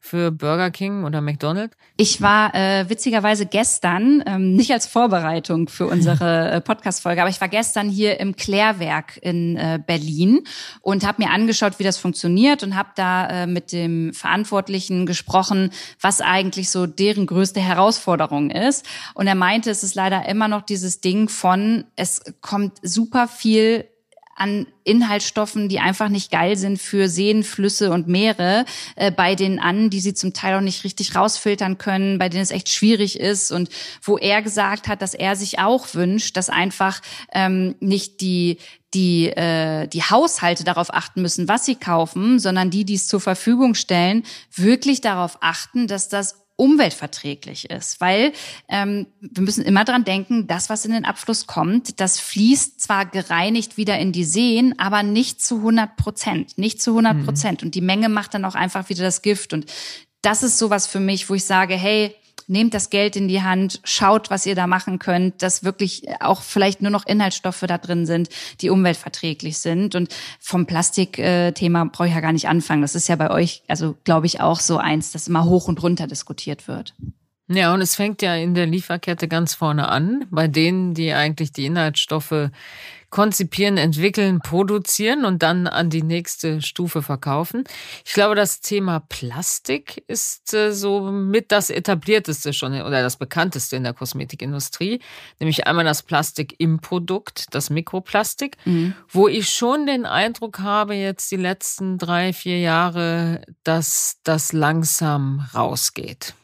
[0.00, 1.76] für Burger King oder McDonald's?
[1.96, 7.40] Ich war äh, witzigerweise gestern, ähm, nicht als Vorbereitung für unsere äh, Podcast-Folge, aber ich
[7.40, 10.40] war gestern hier im Klärwerk in äh, Berlin
[10.80, 15.70] und habe mir angeschaut, wie das funktioniert und habe da äh, mit dem Verantwortlichen gesprochen,
[16.00, 18.86] was eigentlich so deren größte Herausforderung ist.
[19.14, 23.84] Und er meinte, es ist leider immer noch dieses Ding von, es kommt super viel
[24.34, 28.64] an Inhaltsstoffen, die einfach nicht geil sind für Seen, Flüsse und Meere,
[28.96, 32.42] äh, bei denen an, die sie zum Teil auch nicht richtig rausfiltern können, bei denen
[32.42, 33.68] es echt schwierig ist und
[34.02, 37.00] wo er gesagt hat, dass er sich auch wünscht, dass einfach
[37.32, 38.58] ähm, nicht die
[38.92, 43.20] die äh, die Haushalte darauf achten müssen, was sie kaufen, sondern die, die es zur
[43.20, 48.32] Verfügung stellen, wirklich darauf achten, dass das umweltverträglich ist, weil
[48.68, 53.06] ähm, wir müssen immer dran denken, das, was in den Abfluss kommt, das fließt zwar
[53.06, 57.62] gereinigt wieder in die Seen, aber nicht zu 100 Prozent, nicht zu 100 Prozent.
[57.62, 57.68] Mhm.
[57.68, 59.54] Und die Menge macht dann auch einfach wieder das Gift.
[59.54, 59.66] Und
[60.20, 62.14] das ist sowas für mich, wo ich sage, hey,
[62.50, 66.42] nehmt das Geld in die Hand, schaut, was ihr da machen könnt, dass wirklich auch
[66.42, 68.28] vielleicht nur noch Inhaltsstoffe da drin sind,
[68.60, 69.94] die umweltverträglich sind.
[69.94, 72.82] Und vom Plastikthema brauche ich ja gar nicht anfangen.
[72.82, 75.82] Das ist ja bei euch, also glaube ich, auch so eins, das immer hoch und
[75.82, 76.94] runter diskutiert wird.
[77.52, 81.50] Ja, und es fängt ja in der Lieferkette ganz vorne an, bei denen, die eigentlich
[81.50, 82.50] die Inhaltsstoffe
[83.10, 87.64] konzipieren, entwickeln, produzieren und dann an die nächste Stufe verkaufen.
[88.06, 93.74] Ich glaube, das Thema Plastik ist äh, so mit das etablierteste schon oder das bekannteste
[93.74, 95.00] in der Kosmetikindustrie,
[95.40, 98.94] nämlich einmal das Plastik im Produkt, das Mikroplastik, mhm.
[99.08, 105.48] wo ich schon den Eindruck habe, jetzt die letzten drei, vier Jahre, dass das langsam
[105.52, 106.34] rausgeht.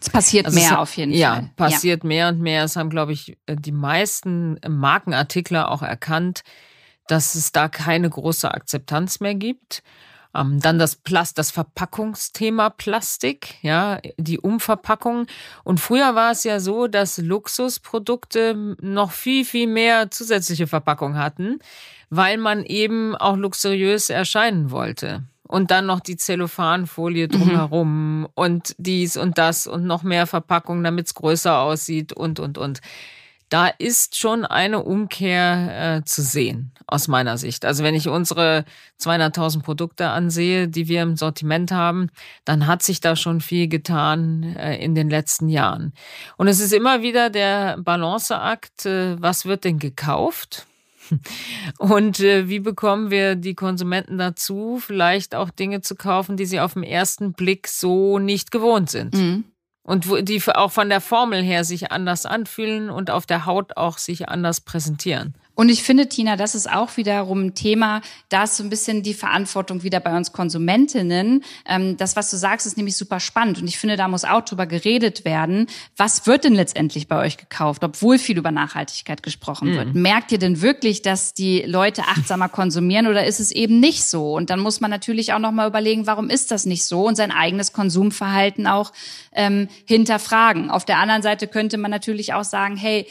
[0.00, 1.42] Es passiert also mehr es, auf jeden ja, Fall.
[1.42, 2.64] Ja, passiert mehr und mehr.
[2.64, 6.42] Es haben, glaube ich, die meisten Markenartikler auch erkannt,
[7.06, 9.82] dass es da keine große Akzeptanz mehr gibt.
[10.34, 15.26] Ähm, dann das Plast, das Verpackungsthema Plastik, ja, die Umverpackung.
[15.64, 21.58] Und früher war es ja so, dass Luxusprodukte noch viel, viel mehr zusätzliche Verpackung hatten,
[22.10, 27.30] weil man eben auch luxuriös erscheinen wollte und dann noch die Zellophanfolie mhm.
[27.30, 28.28] drumherum mhm.
[28.34, 32.80] und dies und das und noch mehr Verpackung, damit es größer aussieht und, und, und.
[33.48, 37.64] da ist schon eine Umkehr äh, zu sehen, aus meiner Sicht.
[37.64, 38.64] Also wenn ich unsere
[39.00, 42.10] 200.000 Produkte ansehe, die wir im Sortiment haben,
[42.44, 45.92] dann hat sich da schon viel getan äh, in den letzten Jahren.
[46.36, 50.66] Und es ist immer wieder der Balanceakt, äh, was wird denn gekauft?
[51.78, 56.60] Und äh, wie bekommen wir die Konsumenten dazu, vielleicht auch Dinge zu kaufen, die sie
[56.60, 59.14] auf den ersten Blick so nicht gewohnt sind?
[59.14, 59.44] Mhm
[59.86, 63.76] und wo die auch von der Formel her sich anders anfühlen und auf der Haut
[63.76, 65.34] auch sich anders präsentieren.
[65.56, 69.02] Und ich finde, Tina, das ist auch wiederum ein Thema, da ist so ein bisschen
[69.02, 71.42] die Verantwortung wieder bei uns Konsumentinnen.
[71.66, 73.60] Ähm, das, was du sagst, ist nämlich super spannend.
[73.60, 75.66] Und ich finde, da muss auch drüber geredet werden.
[75.96, 79.94] Was wird denn letztendlich bei euch gekauft, obwohl viel über Nachhaltigkeit gesprochen wird?
[79.94, 80.02] Mhm.
[80.02, 84.34] Merkt ihr denn wirklich, dass die Leute achtsamer konsumieren oder ist es eben nicht so?
[84.36, 87.32] Und dann muss man natürlich auch nochmal überlegen, warum ist das nicht so und sein
[87.32, 88.92] eigenes Konsumverhalten auch
[89.32, 90.70] ähm, hinterfragen.
[90.70, 93.06] Auf der anderen Seite könnte man natürlich auch sagen, hey,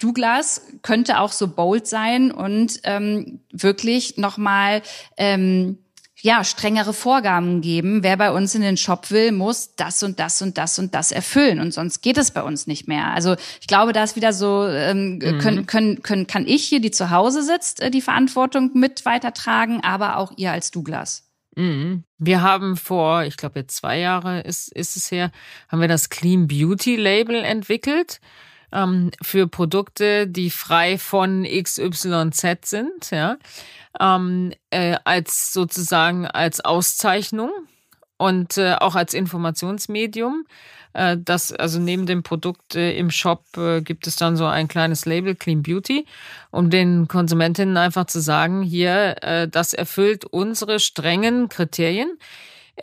[0.00, 4.82] Douglas könnte auch so bold sein und ähm, wirklich nochmal
[5.16, 5.78] ähm,
[6.20, 8.02] ja, strengere Vorgaben geben.
[8.02, 11.12] Wer bei uns in den Shop will, muss das und das und das und das
[11.12, 11.60] erfüllen.
[11.60, 13.12] Und sonst geht es bei uns nicht mehr.
[13.12, 15.38] Also ich glaube, da ist wieder so, ähm, mhm.
[15.38, 19.80] können, können, können, kann ich hier, die zu Hause sitzt, äh, die Verantwortung mit weitertragen,
[19.82, 21.24] aber auch ihr als Douglas.
[21.54, 22.04] Mhm.
[22.18, 25.30] Wir haben vor, ich glaube jetzt zwei Jahre ist, ist es her,
[25.68, 28.20] haben wir das Clean Beauty Label entwickelt
[28.72, 33.36] ähm, für Produkte, die frei von XYZ sind, ja,
[34.00, 37.50] ähm, äh, als sozusagen als Auszeichnung
[38.16, 40.44] und äh, auch als Informationsmedium.
[40.92, 44.68] Äh, das, also neben dem Produkt äh, im Shop äh, gibt es dann so ein
[44.68, 46.06] kleines Label Clean Beauty,
[46.50, 52.18] um den Konsumentinnen einfach zu sagen, hier, äh, das erfüllt unsere strengen Kriterien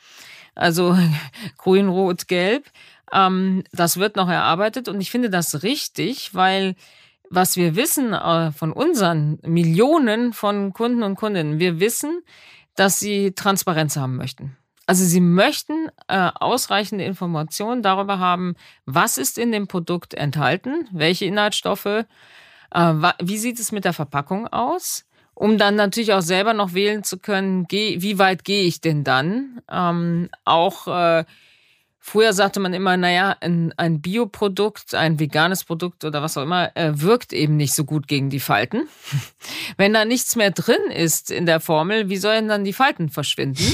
[0.54, 0.96] Also
[1.58, 2.70] grün, rot, gelb.
[3.12, 6.74] Ähm, das wird noch erarbeitet und ich finde das richtig, weil
[7.30, 12.22] was wir wissen äh, von unseren Millionen von Kunden und Kundinnen, wir wissen,
[12.76, 14.56] dass sie Transparenz haben möchten.
[14.86, 21.24] Also Sie möchten äh, ausreichende Informationen darüber haben, was ist in dem Produkt enthalten, welche
[21.24, 22.04] Inhaltsstoffe, äh,
[23.22, 27.18] wie sieht es mit der Verpackung aus, um dann natürlich auch selber noch wählen zu
[27.18, 29.62] können, geh, wie weit gehe ich denn dann?
[29.70, 31.24] Ähm, auch äh,
[31.98, 36.76] früher sagte man immer, naja, ein, ein Bioprodukt, ein veganes Produkt oder was auch immer,
[36.76, 38.86] äh, wirkt eben nicht so gut gegen die Falten.
[39.78, 43.64] Wenn da nichts mehr drin ist in der Formel, wie sollen dann die Falten verschwinden?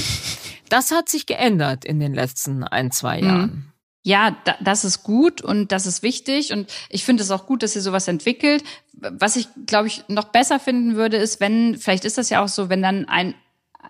[0.71, 3.27] Das hat sich geändert in den letzten ein, zwei mhm.
[3.27, 3.73] Jahren.
[4.03, 7.61] Ja, da, das ist gut und das ist wichtig und ich finde es auch gut,
[7.61, 8.63] dass ihr sowas entwickelt.
[8.93, 12.47] Was ich, glaube ich, noch besser finden würde, ist, wenn, vielleicht ist das ja auch
[12.47, 13.35] so, wenn dann ein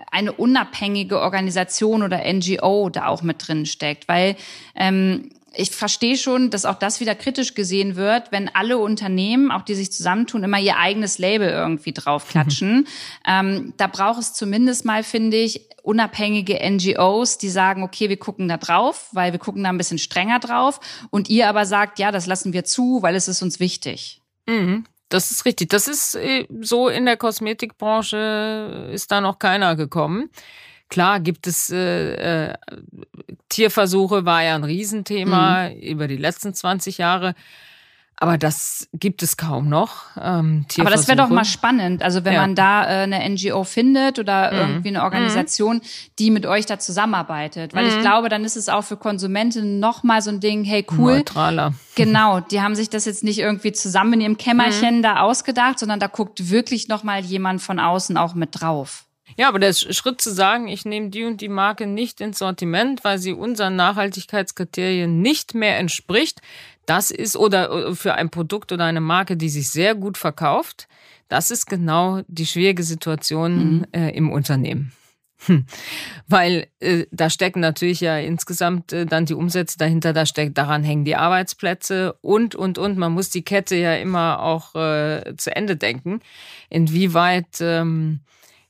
[0.10, 4.36] eine unabhängige Organisation oder NGO da auch mit drin steckt, weil
[4.76, 9.64] ähm, ich verstehe schon, dass auch das wieder kritisch gesehen wird, wenn alle Unternehmen, auch
[9.64, 12.78] die sich zusammentun, immer ihr eigenes Label irgendwie draufklatschen.
[12.78, 12.88] Mhm.
[13.28, 18.48] Ähm, da braucht es zumindest mal, finde ich, unabhängige NGOs, die sagen, okay, wir gucken
[18.48, 20.80] da drauf, weil wir gucken da ein bisschen strenger drauf.
[21.10, 24.22] Und ihr aber sagt, ja, das lassen wir zu, weil es ist uns wichtig.
[24.48, 24.86] Mhm.
[25.10, 25.70] Das ist richtig.
[25.70, 30.30] Das ist äh, so in der Kosmetikbranche ist da noch keiner gekommen.
[30.92, 32.54] Klar gibt es äh, äh,
[33.48, 35.76] Tierversuche, war ja ein Riesenthema mhm.
[35.78, 37.34] über die letzten 20 Jahre.
[38.18, 40.04] Aber das gibt es kaum noch.
[40.22, 42.04] Ähm, Aber das wäre doch mal spannend.
[42.04, 42.42] Also wenn ja.
[42.42, 44.60] man da äh, eine NGO findet oder mhm.
[44.60, 45.82] irgendwie eine Organisation, mhm.
[46.20, 47.74] die mit euch da zusammenarbeitet.
[47.74, 47.90] Weil mhm.
[47.90, 51.16] ich glaube, dann ist es auch für Konsumenten noch mal so ein Ding, hey cool.
[51.16, 51.74] Neutraler.
[51.96, 55.04] Genau, die haben sich das jetzt nicht irgendwie zusammen in ihrem Kämmerchen mhm.
[55.04, 59.06] da ausgedacht, sondern da guckt wirklich noch mal jemand von außen auch mit drauf.
[59.42, 63.04] Ja, aber der Schritt zu sagen, ich nehme die und die Marke nicht ins Sortiment,
[63.04, 66.44] weil sie unseren Nachhaltigkeitskriterien nicht mehr entspricht,
[66.86, 70.88] das ist oder äh, für ein Produkt oder eine Marke, die sich sehr gut verkauft,
[71.28, 73.86] das ist genau die schwierige Situation mhm.
[73.94, 74.92] äh, im Unternehmen.
[75.48, 75.66] Hm.
[76.28, 80.84] Weil äh, da stecken natürlich ja insgesamt äh, dann die Umsätze dahinter, da steckt, daran
[80.84, 83.00] hängen die Arbeitsplätze und, und, und.
[83.00, 86.20] Man muss die Kette ja immer auch äh, zu Ende denken.
[86.70, 88.20] Inwieweit ähm,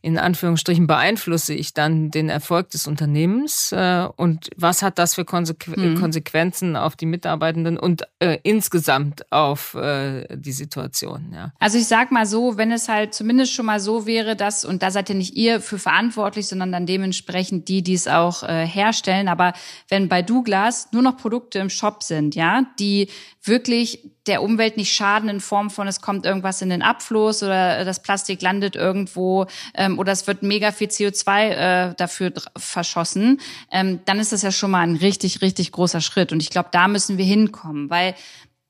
[0.01, 5.25] in Anführungsstrichen beeinflusse ich dann den Erfolg des Unternehmens äh, und was hat das für
[5.25, 5.99] Konsequ mhm.
[5.99, 11.31] Konsequenzen auf die Mitarbeitenden und äh, insgesamt auf äh, die Situation.
[11.33, 11.53] Ja.
[11.59, 14.81] Also ich sag mal so, wenn es halt zumindest schon mal so wäre, dass, und
[14.81, 18.65] da seid ja nicht ihr für verantwortlich, sondern dann dementsprechend die, die es auch äh,
[18.65, 19.53] herstellen, aber
[19.87, 23.07] wenn bei Douglas nur noch Produkte im Shop sind, ja, die
[23.43, 27.83] wirklich der Umwelt nicht schaden in Form von, es kommt irgendwas in den Abfluss oder
[27.83, 33.39] das Plastik landet irgendwo ähm, oder es wird mega viel CO2 äh, dafür verschossen,
[33.71, 36.31] ähm, dann ist das ja schon mal ein richtig, richtig großer Schritt.
[36.31, 38.15] Und ich glaube, da müssen wir hinkommen, weil,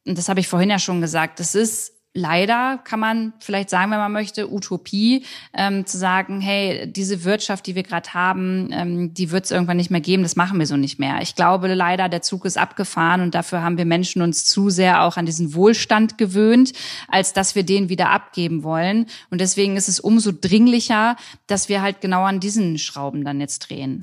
[0.06, 3.92] und das habe ich vorhin ja schon gesagt, das ist leider kann man vielleicht sagen,
[3.92, 9.14] wenn man möchte, Utopie, ähm, zu sagen, hey, diese Wirtschaft, die wir gerade haben, ähm,
[9.14, 11.22] die wird es irgendwann nicht mehr geben, das machen wir so nicht mehr.
[11.22, 15.04] Ich glaube leider, der Zug ist abgefahren und dafür haben wir Menschen uns zu sehr
[15.04, 16.74] auch an diesen Wohlstand gewöhnt,
[17.08, 19.06] als dass wir den wieder abgeben wollen.
[19.30, 21.16] Und deswegen ist es umso dringlicher,
[21.48, 24.02] dass wir halt genau an diesen Schrauben dann jetzt drehen.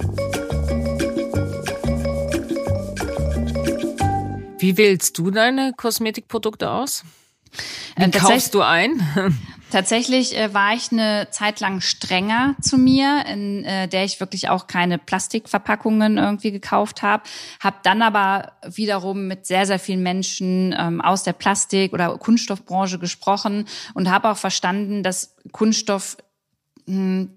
[4.60, 7.04] Wie wählst du deine Kosmetikprodukte aus?
[7.96, 9.00] Wie äh, kaufst du ein?
[9.70, 14.48] Tatsächlich äh, war ich eine Zeit lang strenger zu mir, in äh, der ich wirklich
[14.48, 17.22] auch keine Plastikverpackungen irgendwie gekauft habe.
[17.60, 22.98] Hab dann aber wiederum mit sehr, sehr vielen Menschen ähm, aus der Plastik- oder Kunststoffbranche
[22.98, 26.16] gesprochen und habe auch verstanden, dass Kunststoff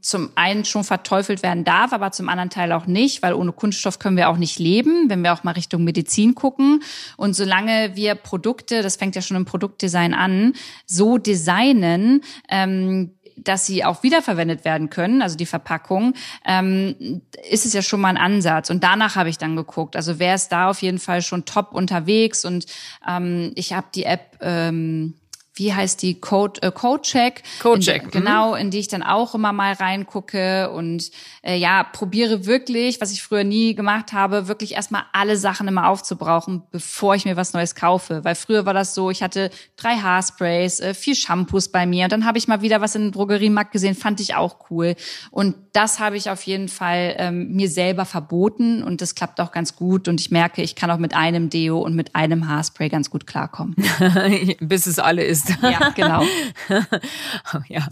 [0.02, 4.00] zum einen schon verteufelt werden darf, aber zum anderen Teil auch nicht, weil ohne Kunststoff
[4.00, 6.84] können wir auch nicht leben, wenn wir auch mal Richtung Medizin gucken.
[7.18, 10.54] Und solange wir Produkte, das fängt ja schon im Produktdesign an,
[10.86, 16.14] so designen, ähm, dass sie auch wiederverwendet werden können, also die Verpackung,
[16.46, 18.70] ähm, ist es ja schon mal ein Ansatz.
[18.70, 19.96] Und danach habe ich dann geguckt.
[19.96, 22.46] Also wer ist da auf jeden Fall schon top unterwegs?
[22.46, 22.66] Und
[23.08, 25.16] ähm, ich habe die App ähm,
[25.56, 27.44] wie heißt die Code äh, Codecheck?
[27.62, 31.12] Codecheck in, genau in die ich dann auch immer mal reingucke und
[31.42, 35.90] äh, ja probiere wirklich was ich früher nie gemacht habe wirklich erstmal alle Sachen immer
[35.90, 38.24] aufzubrauchen bevor ich mir was Neues kaufe.
[38.24, 42.12] Weil früher war das so ich hatte drei Haarsprays äh, vier Shampoos bei mir und
[42.12, 44.96] dann habe ich mal wieder was in den Drogeriemarkt gesehen fand ich auch cool.
[45.32, 49.52] Und das habe ich auf jeden Fall ähm, mir selber verboten und das klappt auch
[49.52, 52.90] ganz gut und ich merke ich kann auch mit einem Deo und mit einem Haarspray
[52.90, 53.76] ganz gut klarkommen.
[54.60, 56.24] Bis es alle ist Ja, genau.
[57.68, 57.88] ja.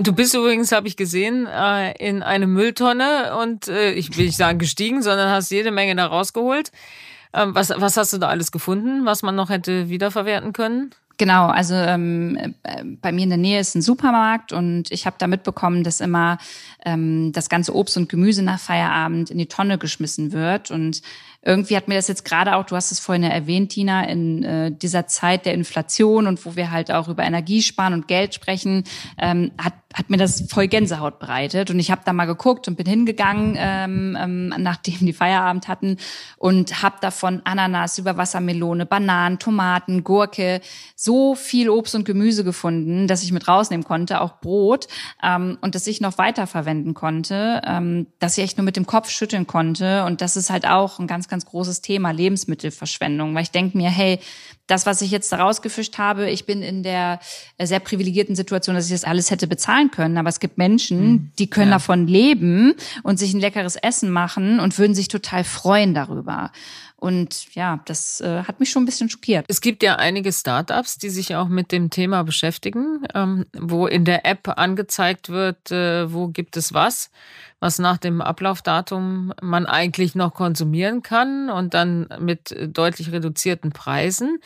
[0.00, 4.36] Du bist übrigens, habe ich gesehen, äh, in eine Mülltonne und äh, ich will nicht
[4.36, 6.72] sagen gestiegen, sondern hast jede Menge da rausgeholt.
[7.32, 10.90] Ähm, was, was hast du da alles gefunden, was man noch hätte wiederverwerten können?
[11.18, 12.54] Genau, also ähm,
[13.00, 16.36] bei mir in der Nähe ist ein Supermarkt und ich habe da mitbekommen, dass immer
[16.84, 20.70] ähm, das ganze Obst und Gemüse nach Feierabend in die Tonne geschmissen wird.
[20.70, 21.00] Und
[21.40, 24.42] irgendwie hat mir das jetzt gerade auch, du hast es vorhin ja erwähnt, Tina, in
[24.42, 28.84] äh, dieser Zeit der Inflation und wo wir halt auch über Energiesparen und Geld sprechen,
[29.16, 31.70] ähm, hat, hat mir das voll Gänsehaut bereitet.
[31.70, 35.96] Und ich habe da mal geguckt und bin hingegangen, ähm, ähm, nachdem die Feierabend hatten
[36.36, 40.60] und habe davon Ananas über Wassermelone, Bananen, Tomaten, Gurke,
[40.94, 44.86] so viel Obst und Gemüse gefunden, dass ich mit rausnehmen konnte, auch Brot
[45.22, 48.86] ähm, und das ich noch weiter verwenden konnte, ähm, dass ich echt nur mit dem
[48.86, 50.04] Kopf schütteln konnte.
[50.04, 53.88] Und das ist halt auch ein ganz ganz großes Thema, Lebensmittelverschwendung, weil ich denke mir,
[53.88, 54.20] hey,
[54.66, 57.20] das, was ich jetzt rausgefischt habe, ich bin in der
[57.58, 60.18] äh, sehr privilegierten Situation, dass ich das alles hätte bezahlen können.
[60.18, 61.76] Aber es gibt Menschen, hm, die können ja.
[61.76, 66.50] davon leben und sich ein leckeres Essen machen und würden sich total freuen darüber.
[67.06, 69.44] Und ja, das äh, hat mich schon ein bisschen schockiert.
[69.46, 74.04] Es gibt ja einige Startups, die sich auch mit dem Thema beschäftigen, ähm, wo in
[74.04, 77.12] der App angezeigt wird, äh, wo gibt es was,
[77.60, 84.40] was nach dem Ablaufdatum man eigentlich noch konsumieren kann und dann mit deutlich reduzierten Preisen.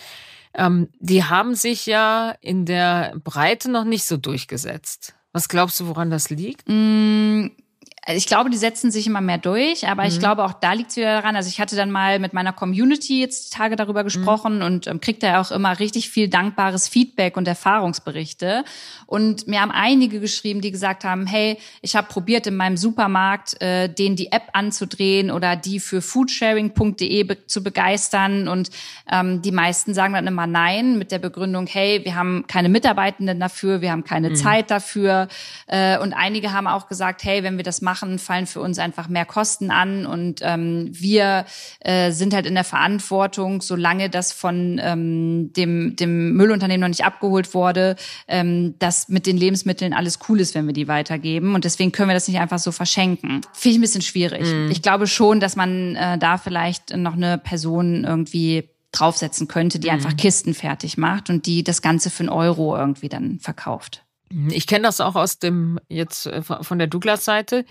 [0.53, 5.15] Ähm, die haben sich ja in der Breite noch nicht so durchgesetzt.
[5.33, 6.69] Was glaubst du, woran das liegt?
[6.69, 7.70] Mm also
[8.17, 10.09] ich glaube, die setzen sich immer mehr durch, aber mhm.
[10.09, 11.37] ich glaube auch da liegt es wieder daran.
[11.37, 14.63] Also ich hatte dann mal mit meiner Community jetzt Tage darüber gesprochen mhm.
[14.63, 18.65] und ähm, kriegt da auch immer richtig viel dankbares Feedback und Erfahrungsberichte.
[19.07, 23.61] Und mir haben einige geschrieben, die gesagt haben, hey, ich habe probiert in meinem Supermarkt,
[23.61, 28.47] äh, den die App anzudrehen oder die für foodsharing.de be zu begeistern.
[28.47, 28.71] Und
[29.11, 33.41] ähm, die meisten sagen dann immer nein mit der Begründung, hey, wir haben keine Mitarbeitenden
[33.41, 34.37] dafür, wir haben keine mhm.
[34.37, 35.29] Zeit dafür.
[35.67, 38.79] Äh, und einige haben auch gesagt, hey, wenn wir das machen, machen, fallen für uns
[38.79, 41.45] einfach mehr Kosten an und ähm, wir
[41.81, 47.05] äh, sind halt in der Verantwortung, solange das von ähm, dem, dem Müllunternehmen noch nicht
[47.05, 47.97] abgeholt wurde,
[48.29, 52.09] ähm, dass mit den Lebensmitteln alles cool ist, wenn wir die weitergeben und deswegen können
[52.09, 53.43] wir das nicht einfach so verschenken.
[53.53, 54.47] Finde ich ein bisschen schwierig.
[54.47, 54.71] Mhm.
[54.71, 59.89] Ich glaube schon, dass man äh, da vielleicht noch eine Person irgendwie draufsetzen könnte, die
[59.89, 59.95] mhm.
[59.95, 64.03] einfach Kisten fertig macht und die das Ganze für einen Euro irgendwie dann verkauft.
[64.51, 67.65] Ich kenne das auch aus dem jetzt äh, von der Douglas-Seite.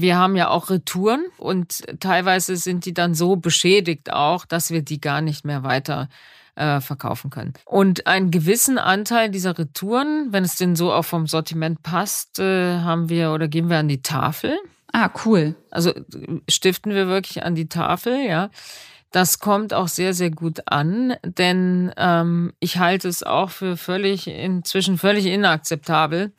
[0.00, 4.82] Wir haben ja auch Retouren und teilweise sind die dann so beschädigt auch, dass wir
[4.82, 6.08] die gar nicht mehr weiter
[6.56, 7.52] äh, verkaufen können.
[7.64, 12.78] Und einen gewissen Anteil dieser Retouren, wenn es denn so auch vom Sortiment passt, äh,
[12.80, 14.58] haben wir oder geben wir an die Tafel.
[14.92, 15.54] Ah, cool.
[15.70, 15.92] Also
[16.48, 18.50] stiften wir wirklich an die Tafel, ja.
[19.12, 24.26] Das kommt auch sehr, sehr gut an, denn ähm, ich halte es auch für völlig
[24.26, 26.32] inzwischen völlig inakzeptabel,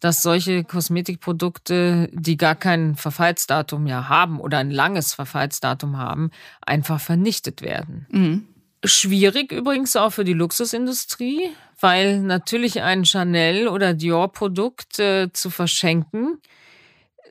[0.00, 6.30] dass solche Kosmetikprodukte, die gar kein Verfallsdatum ja haben oder ein langes Verfallsdatum haben,
[6.60, 8.06] einfach vernichtet werden.
[8.10, 8.48] Mhm.
[8.84, 16.38] Schwierig übrigens auch für die Luxusindustrie, weil natürlich ein Chanel oder Dior-Produkt äh, zu verschenken,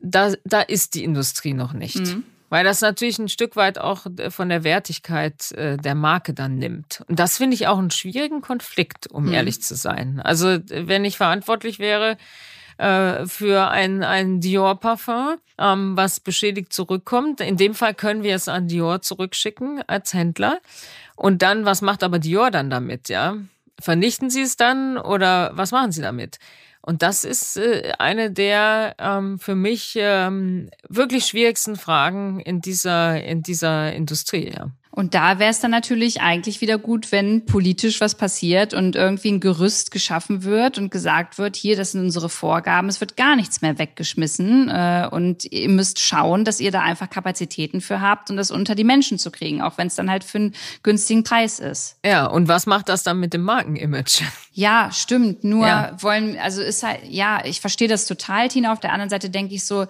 [0.02, 2.00] da, da ist die Industrie noch nicht.
[2.00, 2.24] Mhm.
[2.50, 7.04] Weil das natürlich ein Stück weit auch von der Wertigkeit äh, der Marke dann nimmt.
[7.08, 9.34] Und das finde ich auch einen schwierigen Konflikt, um mhm.
[9.34, 10.20] ehrlich zu sein.
[10.20, 12.18] Also wenn ich verantwortlich wäre,
[12.78, 17.40] äh, für ein, ein Dior-Parfum, ähm, was beschädigt zurückkommt.
[17.40, 20.60] In dem Fall können wir es an Dior zurückschicken als Händler.
[21.16, 23.38] Und dann, was macht aber Dior dann damit, ja?
[23.80, 26.38] Vernichten Sie es dann oder was machen Sie damit?
[26.86, 33.24] Und das ist äh, eine der ähm, für mich ähm, wirklich schwierigsten Fragen in dieser,
[33.24, 34.54] in dieser Industrie.
[34.56, 34.70] Ja.
[34.96, 39.34] Und da wäre es dann natürlich eigentlich wieder gut, wenn politisch was passiert und irgendwie
[39.34, 43.36] ein Gerüst geschaffen wird und gesagt wird, hier, das sind unsere Vorgaben, es wird gar
[43.36, 48.30] nichts mehr weggeschmissen äh, und ihr müsst schauen, dass ihr da einfach Kapazitäten für habt,
[48.30, 51.26] um das unter die Menschen zu kriegen, auch wenn es dann halt für einen günstigen
[51.26, 51.98] Preis ist.
[52.06, 54.24] Ja, und was macht das dann mit dem Markenimage?
[54.54, 55.44] Ja, stimmt.
[55.44, 55.98] Nur ja.
[56.00, 58.72] wollen, also ist halt, ja, ich verstehe das total, Tina.
[58.72, 59.88] Auf der anderen Seite denke ich so,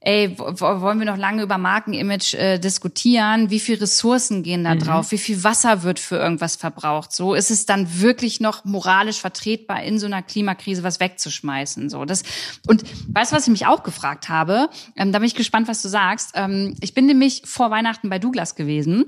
[0.00, 3.50] ey, wollen wir noch lange über Markenimage äh, diskutieren?
[3.50, 4.78] Wie viel Ressourcen gehen da mhm.
[4.78, 5.10] drauf?
[5.10, 7.12] Wie viel Wasser wird für irgendwas verbraucht?
[7.12, 11.90] So ist es dann wirklich noch moralisch vertretbar, in so einer Klimakrise was wegzuschmeißen?
[11.90, 12.22] So das
[12.66, 14.70] und weißt du, was ich mich auch gefragt habe?
[14.96, 16.32] Ähm, da bin ich gespannt, was du sagst.
[16.34, 19.06] Ähm, ich bin nämlich vor Weihnachten bei Douglas gewesen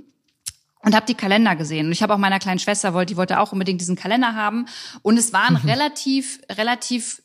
[0.83, 3.39] und habe die Kalender gesehen und ich habe auch meiner kleinen Schwester wollte die wollte
[3.39, 4.67] auch unbedingt diesen Kalender haben
[5.03, 7.23] und es waren relativ relativ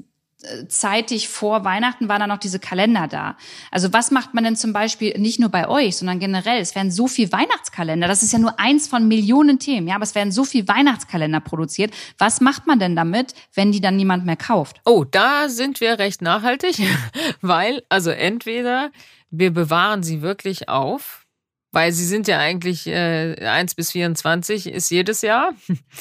[0.68, 3.38] zeitig vor Weihnachten waren da noch diese Kalender da.
[3.72, 6.60] Also was macht man denn zum Beispiel nicht nur bei euch, sondern generell?
[6.60, 8.08] Es werden so viel Weihnachtskalender.
[8.08, 9.88] Das ist ja nur eins von Millionen Themen.
[9.88, 11.94] Ja, aber es werden so viel Weihnachtskalender produziert.
[12.18, 14.82] Was macht man denn damit, wenn die dann niemand mehr kauft?
[14.86, 16.78] Oh, da sind wir recht nachhaltig,
[17.42, 18.92] weil also entweder
[19.30, 21.26] wir bewahren sie wirklich auf,
[21.72, 25.54] weil sie sind ja eigentlich äh, 1 bis 24 ist jedes Jahr.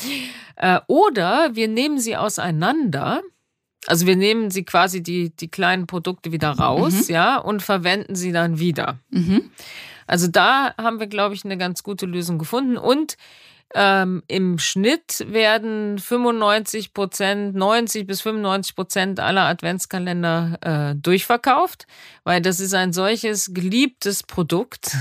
[0.56, 3.22] äh, oder wir nehmen sie auseinander
[3.86, 7.14] also wir nehmen sie quasi die, die kleinen Produkte wieder raus, mhm.
[7.14, 8.98] ja, und verwenden sie dann wieder.
[9.10, 9.50] Mhm.
[10.06, 12.76] Also da haben wir, glaube ich, eine ganz gute Lösung gefunden.
[12.76, 13.16] Und
[13.74, 21.86] ähm, im Schnitt werden 95 Prozent, 90 bis 95 Prozent aller Adventskalender äh, durchverkauft,
[22.22, 24.96] weil das ist ein solches geliebtes Produkt.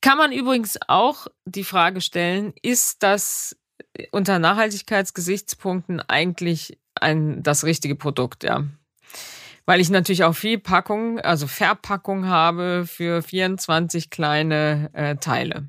[0.00, 3.56] Kann man übrigens auch die Frage stellen, ist das
[4.10, 8.64] unter Nachhaltigkeitsgesichtspunkten eigentlich ein, das richtige Produkt, ja.
[9.66, 15.68] Weil ich natürlich auch viel Packung, also Verpackung habe für 24 kleine äh, Teile.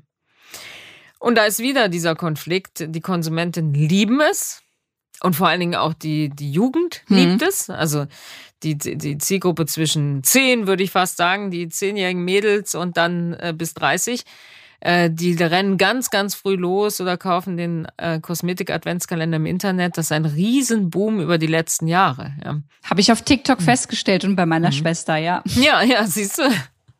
[1.18, 2.86] Und da ist wieder dieser Konflikt.
[2.88, 4.62] Die Konsumenten lieben es.
[5.22, 7.16] Und vor allen Dingen auch die, die Jugend mhm.
[7.16, 7.68] liebt es.
[7.68, 8.06] Also
[8.62, 13.54] die, die Zielgruppe zwischen 10, würde ich fast sagen, die zehnjährigen Mädels und dann äh,
[13.56, 14.24] bis 30
[14.80, 19.98] äh, die rennen ganz, ganz früh los oder kaufen den äh, Kosmetik-Adventskalender im Internet.
[19.98, 22.32] Das ist ein Riesenboom über die letzten Jahre.
[22.44, 22.60] Ja.
[22.88, 23.64] Habe ich auf TikTok mhm.
[23.64, 24.74] festgestellt und bei meiner mhm.
[24.74, 25.42] Schwester, ja.
[25.46, 26.42] Ja, ja, siehst du.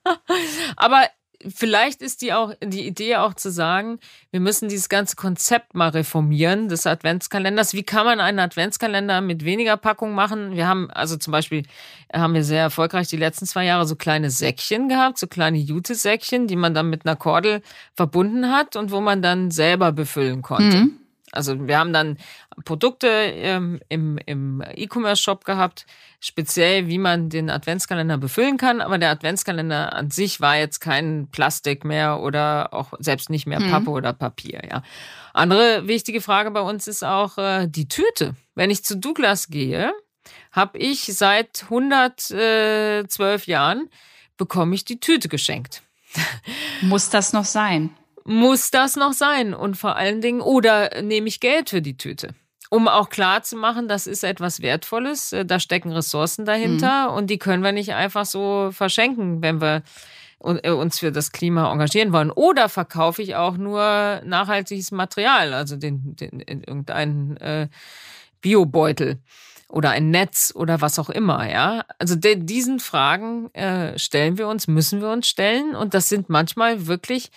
[0.76, 1.04] Aber
[1.46, 3.98] vielleicht ist die auch die Idee auch zu sagen,
[4.30, 7.74] wir müssen dieses ganze Konzept mal reformieren des Adventskalenders.
[7.74, 10.54] Wie kann man einen Adventskalender mit weniger Packung machen?
[10.54, 11.64] Wir haben also zum Beispiel
[12.12, 16.46] haben wir sehr erfolgreich die letzten zwei Jahre so kleine Säckchen gehabt, so kleine Jute-Säckchen,
[16.46, 17.62] die man dann mit einer Kordel
[17.94, 20.76] verbunden hat und wo man dann selber befüllen konnte.
[20.76, 20.99] Mhm.
[21.32, 22.18] Also wir haben dann
[22.64, 25.86] Produkte ähm, im, im E-Commerce-Shop gehabt,
[26.18, 28.80] speziell wie man den Adventskalender befüllen kann.
[28.80, 33.60] Aber der Adventskalender an sich war jetzt kein Plastik mehr oder auch selbst nicht mehr
[33.60, 33.70] mhm.
[33.70, 34.62] Pappe oder Papier.
[34.68, 34.82] Ja.
[35.32, 38.34] Andere wichtige Frage bei uns ist auch äh, die Tüte.
[38.54, 39.92] Wenn ich zu Douglas gehe,
[40.52, 43.88] habe ich seit 112 Jahren
[44.36, 45.82] bekomme ich die Tüte geschenkt.
[46.80, 47.90] Muss das noch sein?
[48.24, 49.54] Muss das noch sein?
[49.54, 52.34] Und vor allen Dingen, oder nehme ich Geld für die Tüte?
[52.70, 57.16] Um auch klar zu machen, das ist etwas Wertvolles, äh, da stecken Ressourcen dahinter mhm.
[57.16, 59.82] und die können wir nicht einfach so verschenken, wenn wir
[60.42, 62.30] äh, uns für das Klima engagieren wollen.
[62.30, 67.68] Oder verkaufe ich auch nur nachhaltiges Material, also den, den in irgendeinen äh,
[68.40, 69.18] Biobeutel
[69.68, 71.84] oder ein Netz oder was auch immer, ja.
[71.98, 76.28] Also de, diesen Fragen äh, stellen wir uns, müssen wir uns stellen und das sind
[76.28, 77.30] manchmal wirklich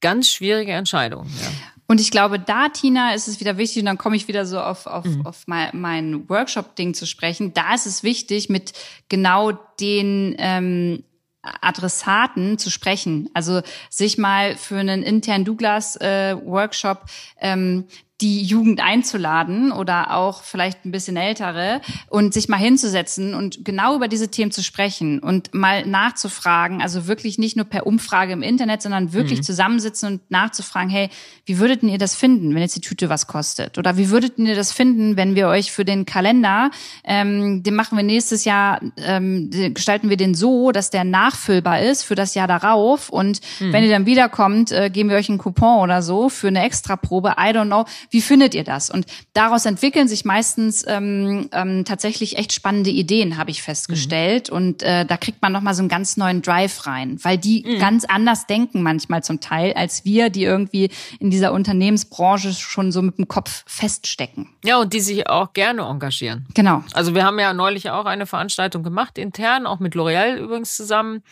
[0.00, 1.30] ganz schwierige Entscheidungen.
[1.40, 1.48] Ja.
[1.86, 4.58] Und ich glaube, da, Tina, ist es wieder wichtig, und dann komme ich wieder so
[4.58, 5.26] auf, auf, mhm.
[5.26, 7.52] auf mein, mein Workshop-Ding zu sprechen.
[7.52, 8.72] Da ist es wichtig, mit
[9.08, 11.04] genau den ähm,
[11.42, 13.28] Adressaten zu sprechen.
[13.34, 17.04] Also sich mal für einen internen Douglas-Workshop
[17.36, 17.84] äh, ähm,
[18.24, 23.96] die Jugend einzuladen oder auch vielleicht ein bisschen ältere und sich mal hinzusetzen und genau
[23.96, 28.40] über diese Themen zu sprechen und mal nachzufragen, also wirklich nicht nur per Umfrage im
[28.40, 29.42] Internet, sondern wirklich mhm.
[29.42, 31.10] zusammensitzen und nachzufragen, hey,
[31.44, 33.76] wie würdet ihr das finden, wenn jetzt die Tüte was kostet?
[33.76, 36.70] Oder wie würdet ihr das finden, wenn wir euch für den Kalender,
[37.04, 42.04] ähm, den machen wir nächstes Jahr, ähm, gestalten wir den so, dass der nachfüllbar ist
[42.04, 43.74] für das Jahr darauf und mhm.
[43.74, 47.34] wenn ihr dann wiederkommt, äh, geben wir euch einen Coupon oder so für eine Extraprobe,
[47.38, 47.84] I don't know
[48.14, 48.90] wie findet ihr das?
[48.90, 54.50] Und daraus entwickeln sich meistens ähm, ähm, tatsächlich echt spannende Ideen, habe ich festgestellt.
[54.50, 54.56] Mhm.
[54.56, 57.80] Und äh, da kriegt man nochmal so einen ganz neuen Drive rein, weil die mhm.
[57.80, 63.02] ganz anders denken manchmal zum Teil, als wir, die irgendwie in dieser Unternehmensbranche schon so
[63.02, 64.48] mit dem Kopf feststecken.
[64.64, 66.46] Ja, und die sich auch gerne engagieren.
[66.54, 66.84] Genau.
[66.92, 71.24] Also wir haben ja neulich auch eine Veranstaltung gemacht, intern, auch mit L'Oreal übrigens zusammen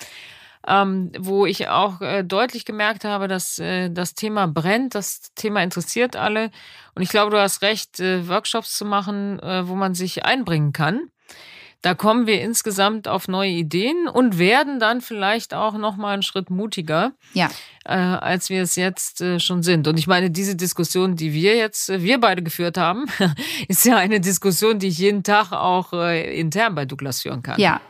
[0.66, 5.62] ähm, wo ich auch äh, deutlich gemerkt habe, dass äh, das Thema brennt, das Thema
[5.62, 6.50] interessiert alle.
[6.94, 10.72] Und ich glaube, du hast recht, äh, Workshops zu machen, äh, wo man sich einbringen
[10.72, 11.08] kann.
[11.80, 16.22] Da kommen wir insgesamt auf neue Ideen und werden dann vielleicht auch noch mal einen
[16.22, 17.50] Schritt mutiger, ja.
[17.84, 19.88] äh, als wir es jetzt äh, schon sind.
[19.88, 23.06] Und ich meine, diese Diskussion, die wir jetzt, wir beide geführt haben,
[23.68, 27.60] ist ja eine Diskussion, die ich jeden Tag auch intern bei Douglas führen kann.
[27.60, 27.80] Ja,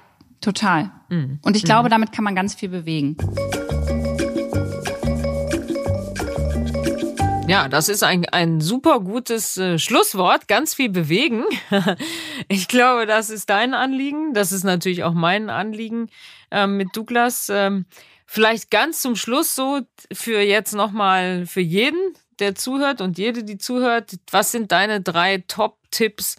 [0.42, 0.90] Total.
[1.08, 1.38] Mhm.
[1.42, 1.92] Und ich glaube, mhm.
[1.92, 3.16] damit kann man ganz viel bewegen.
[7.48, 10.48] Ja, das ist ein, ein super gutes äh, Schlusswort.
[10.48, 11.44] Ganz viel bewegen.
[12.48, 14.34] ich glaube, das ist dein Anliegen.
[14.34, 16.08] Das ist natürlich auch mein Anliegen
[16.50, 17.48] äh, mit Douglas.
[17.48, 17.86] Ähm,
[18.26, 19.80] vielleicht ganz zum Schluss so
[20.12, 24.16] für jetzt nochmal für jeden, der zuhört und jede, die zuhört.
[24.30, 26.36] Was sind deine drei Top-Tipps,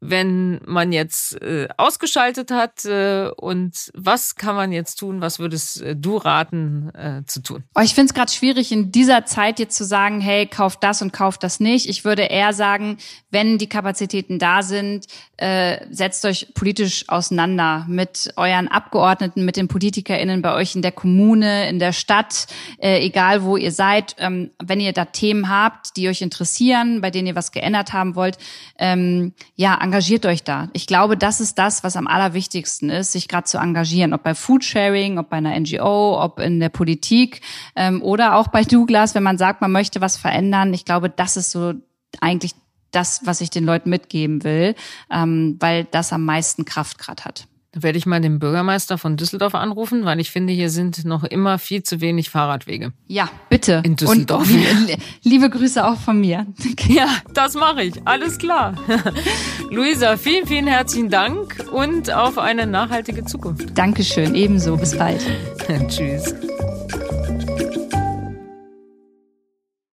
[0.00, 5.20] wenn man jetzt äh, ausgeschaltet hat äh, und was kann man jetzt tun?
[5.20, 7.64] Was würdest äh, du raten äh, zu tun?
[7.74, 11.02] Oh, ich finde es gerade schwierig in dieser Zeit jetzt zu sagen, hey, kauft das
[11.02, 11.88] und kauft das nicht.
[11.88, 12.98] Ich würde eher sagen,
[13.30, 19.68] wenn die Kapazitäten da sind, äh, setzt euch politisch auseinander mit euren Abgeordneten, mit den
[19.68, 22.46] PolitikerInnen bei euch in der Kommune, in der Stadt,
[22.78, 24.16] äh, egal wo ihr seid.
[24.18, 28.14] Ähm, wenn ihr da Themen habt, die euch interessieren, bei denen ihr was geändert haben
[28.14, 28.38] wollt,
[28.78, 30.68] ähm, ja, engagiert euch da.
[30.72, 34.34] Ich glaube, das ist das, was am allerwichtigsten ist, sich gerade zu engagieren, ob bei
[34.34, 37.42] Foodsharing, ob bei einer NGO, ob in der Politik
[37.76, 40.74] ähm, oder auch bei Douglas, wenn man sagt, man möchte was verändern.
[40.74, 41.74] Ich glaube, das ist so
[42.20, 42.54] eigentlich
[42.90, 44.74] das, was ich den Leuten mitgeben will,
[45.10, 47.46] ähm, weil das am meisten Kraft gerade hat.
[47.74, 51.24] Da werde ich mal den Bürgermeister von Düsseldorf anrufen, weil ich finde, hier sind noch
[51.24, 52.92] immer viel zu wenig Fahrradwege.
[53.08, 53.82] Ja, bitte.
[53.84, 54.48] In Düsseldorf.
[54.48, 56.46] Und liebe, liebe Grüße auch von mir.
[56.88, 57.94] Ja, das mache ich.
[58.04, 58.74] Alles klar.
[59.70, 63.76] Luisa, vielen, vielen herzlichen Dank und auf eine nachhaltige Zukunft.
[63.76, 64.76] Dankeschön, ebenso.
[64.76, 65.24] Bis bald.
[65.88, 66.34] Tschüss.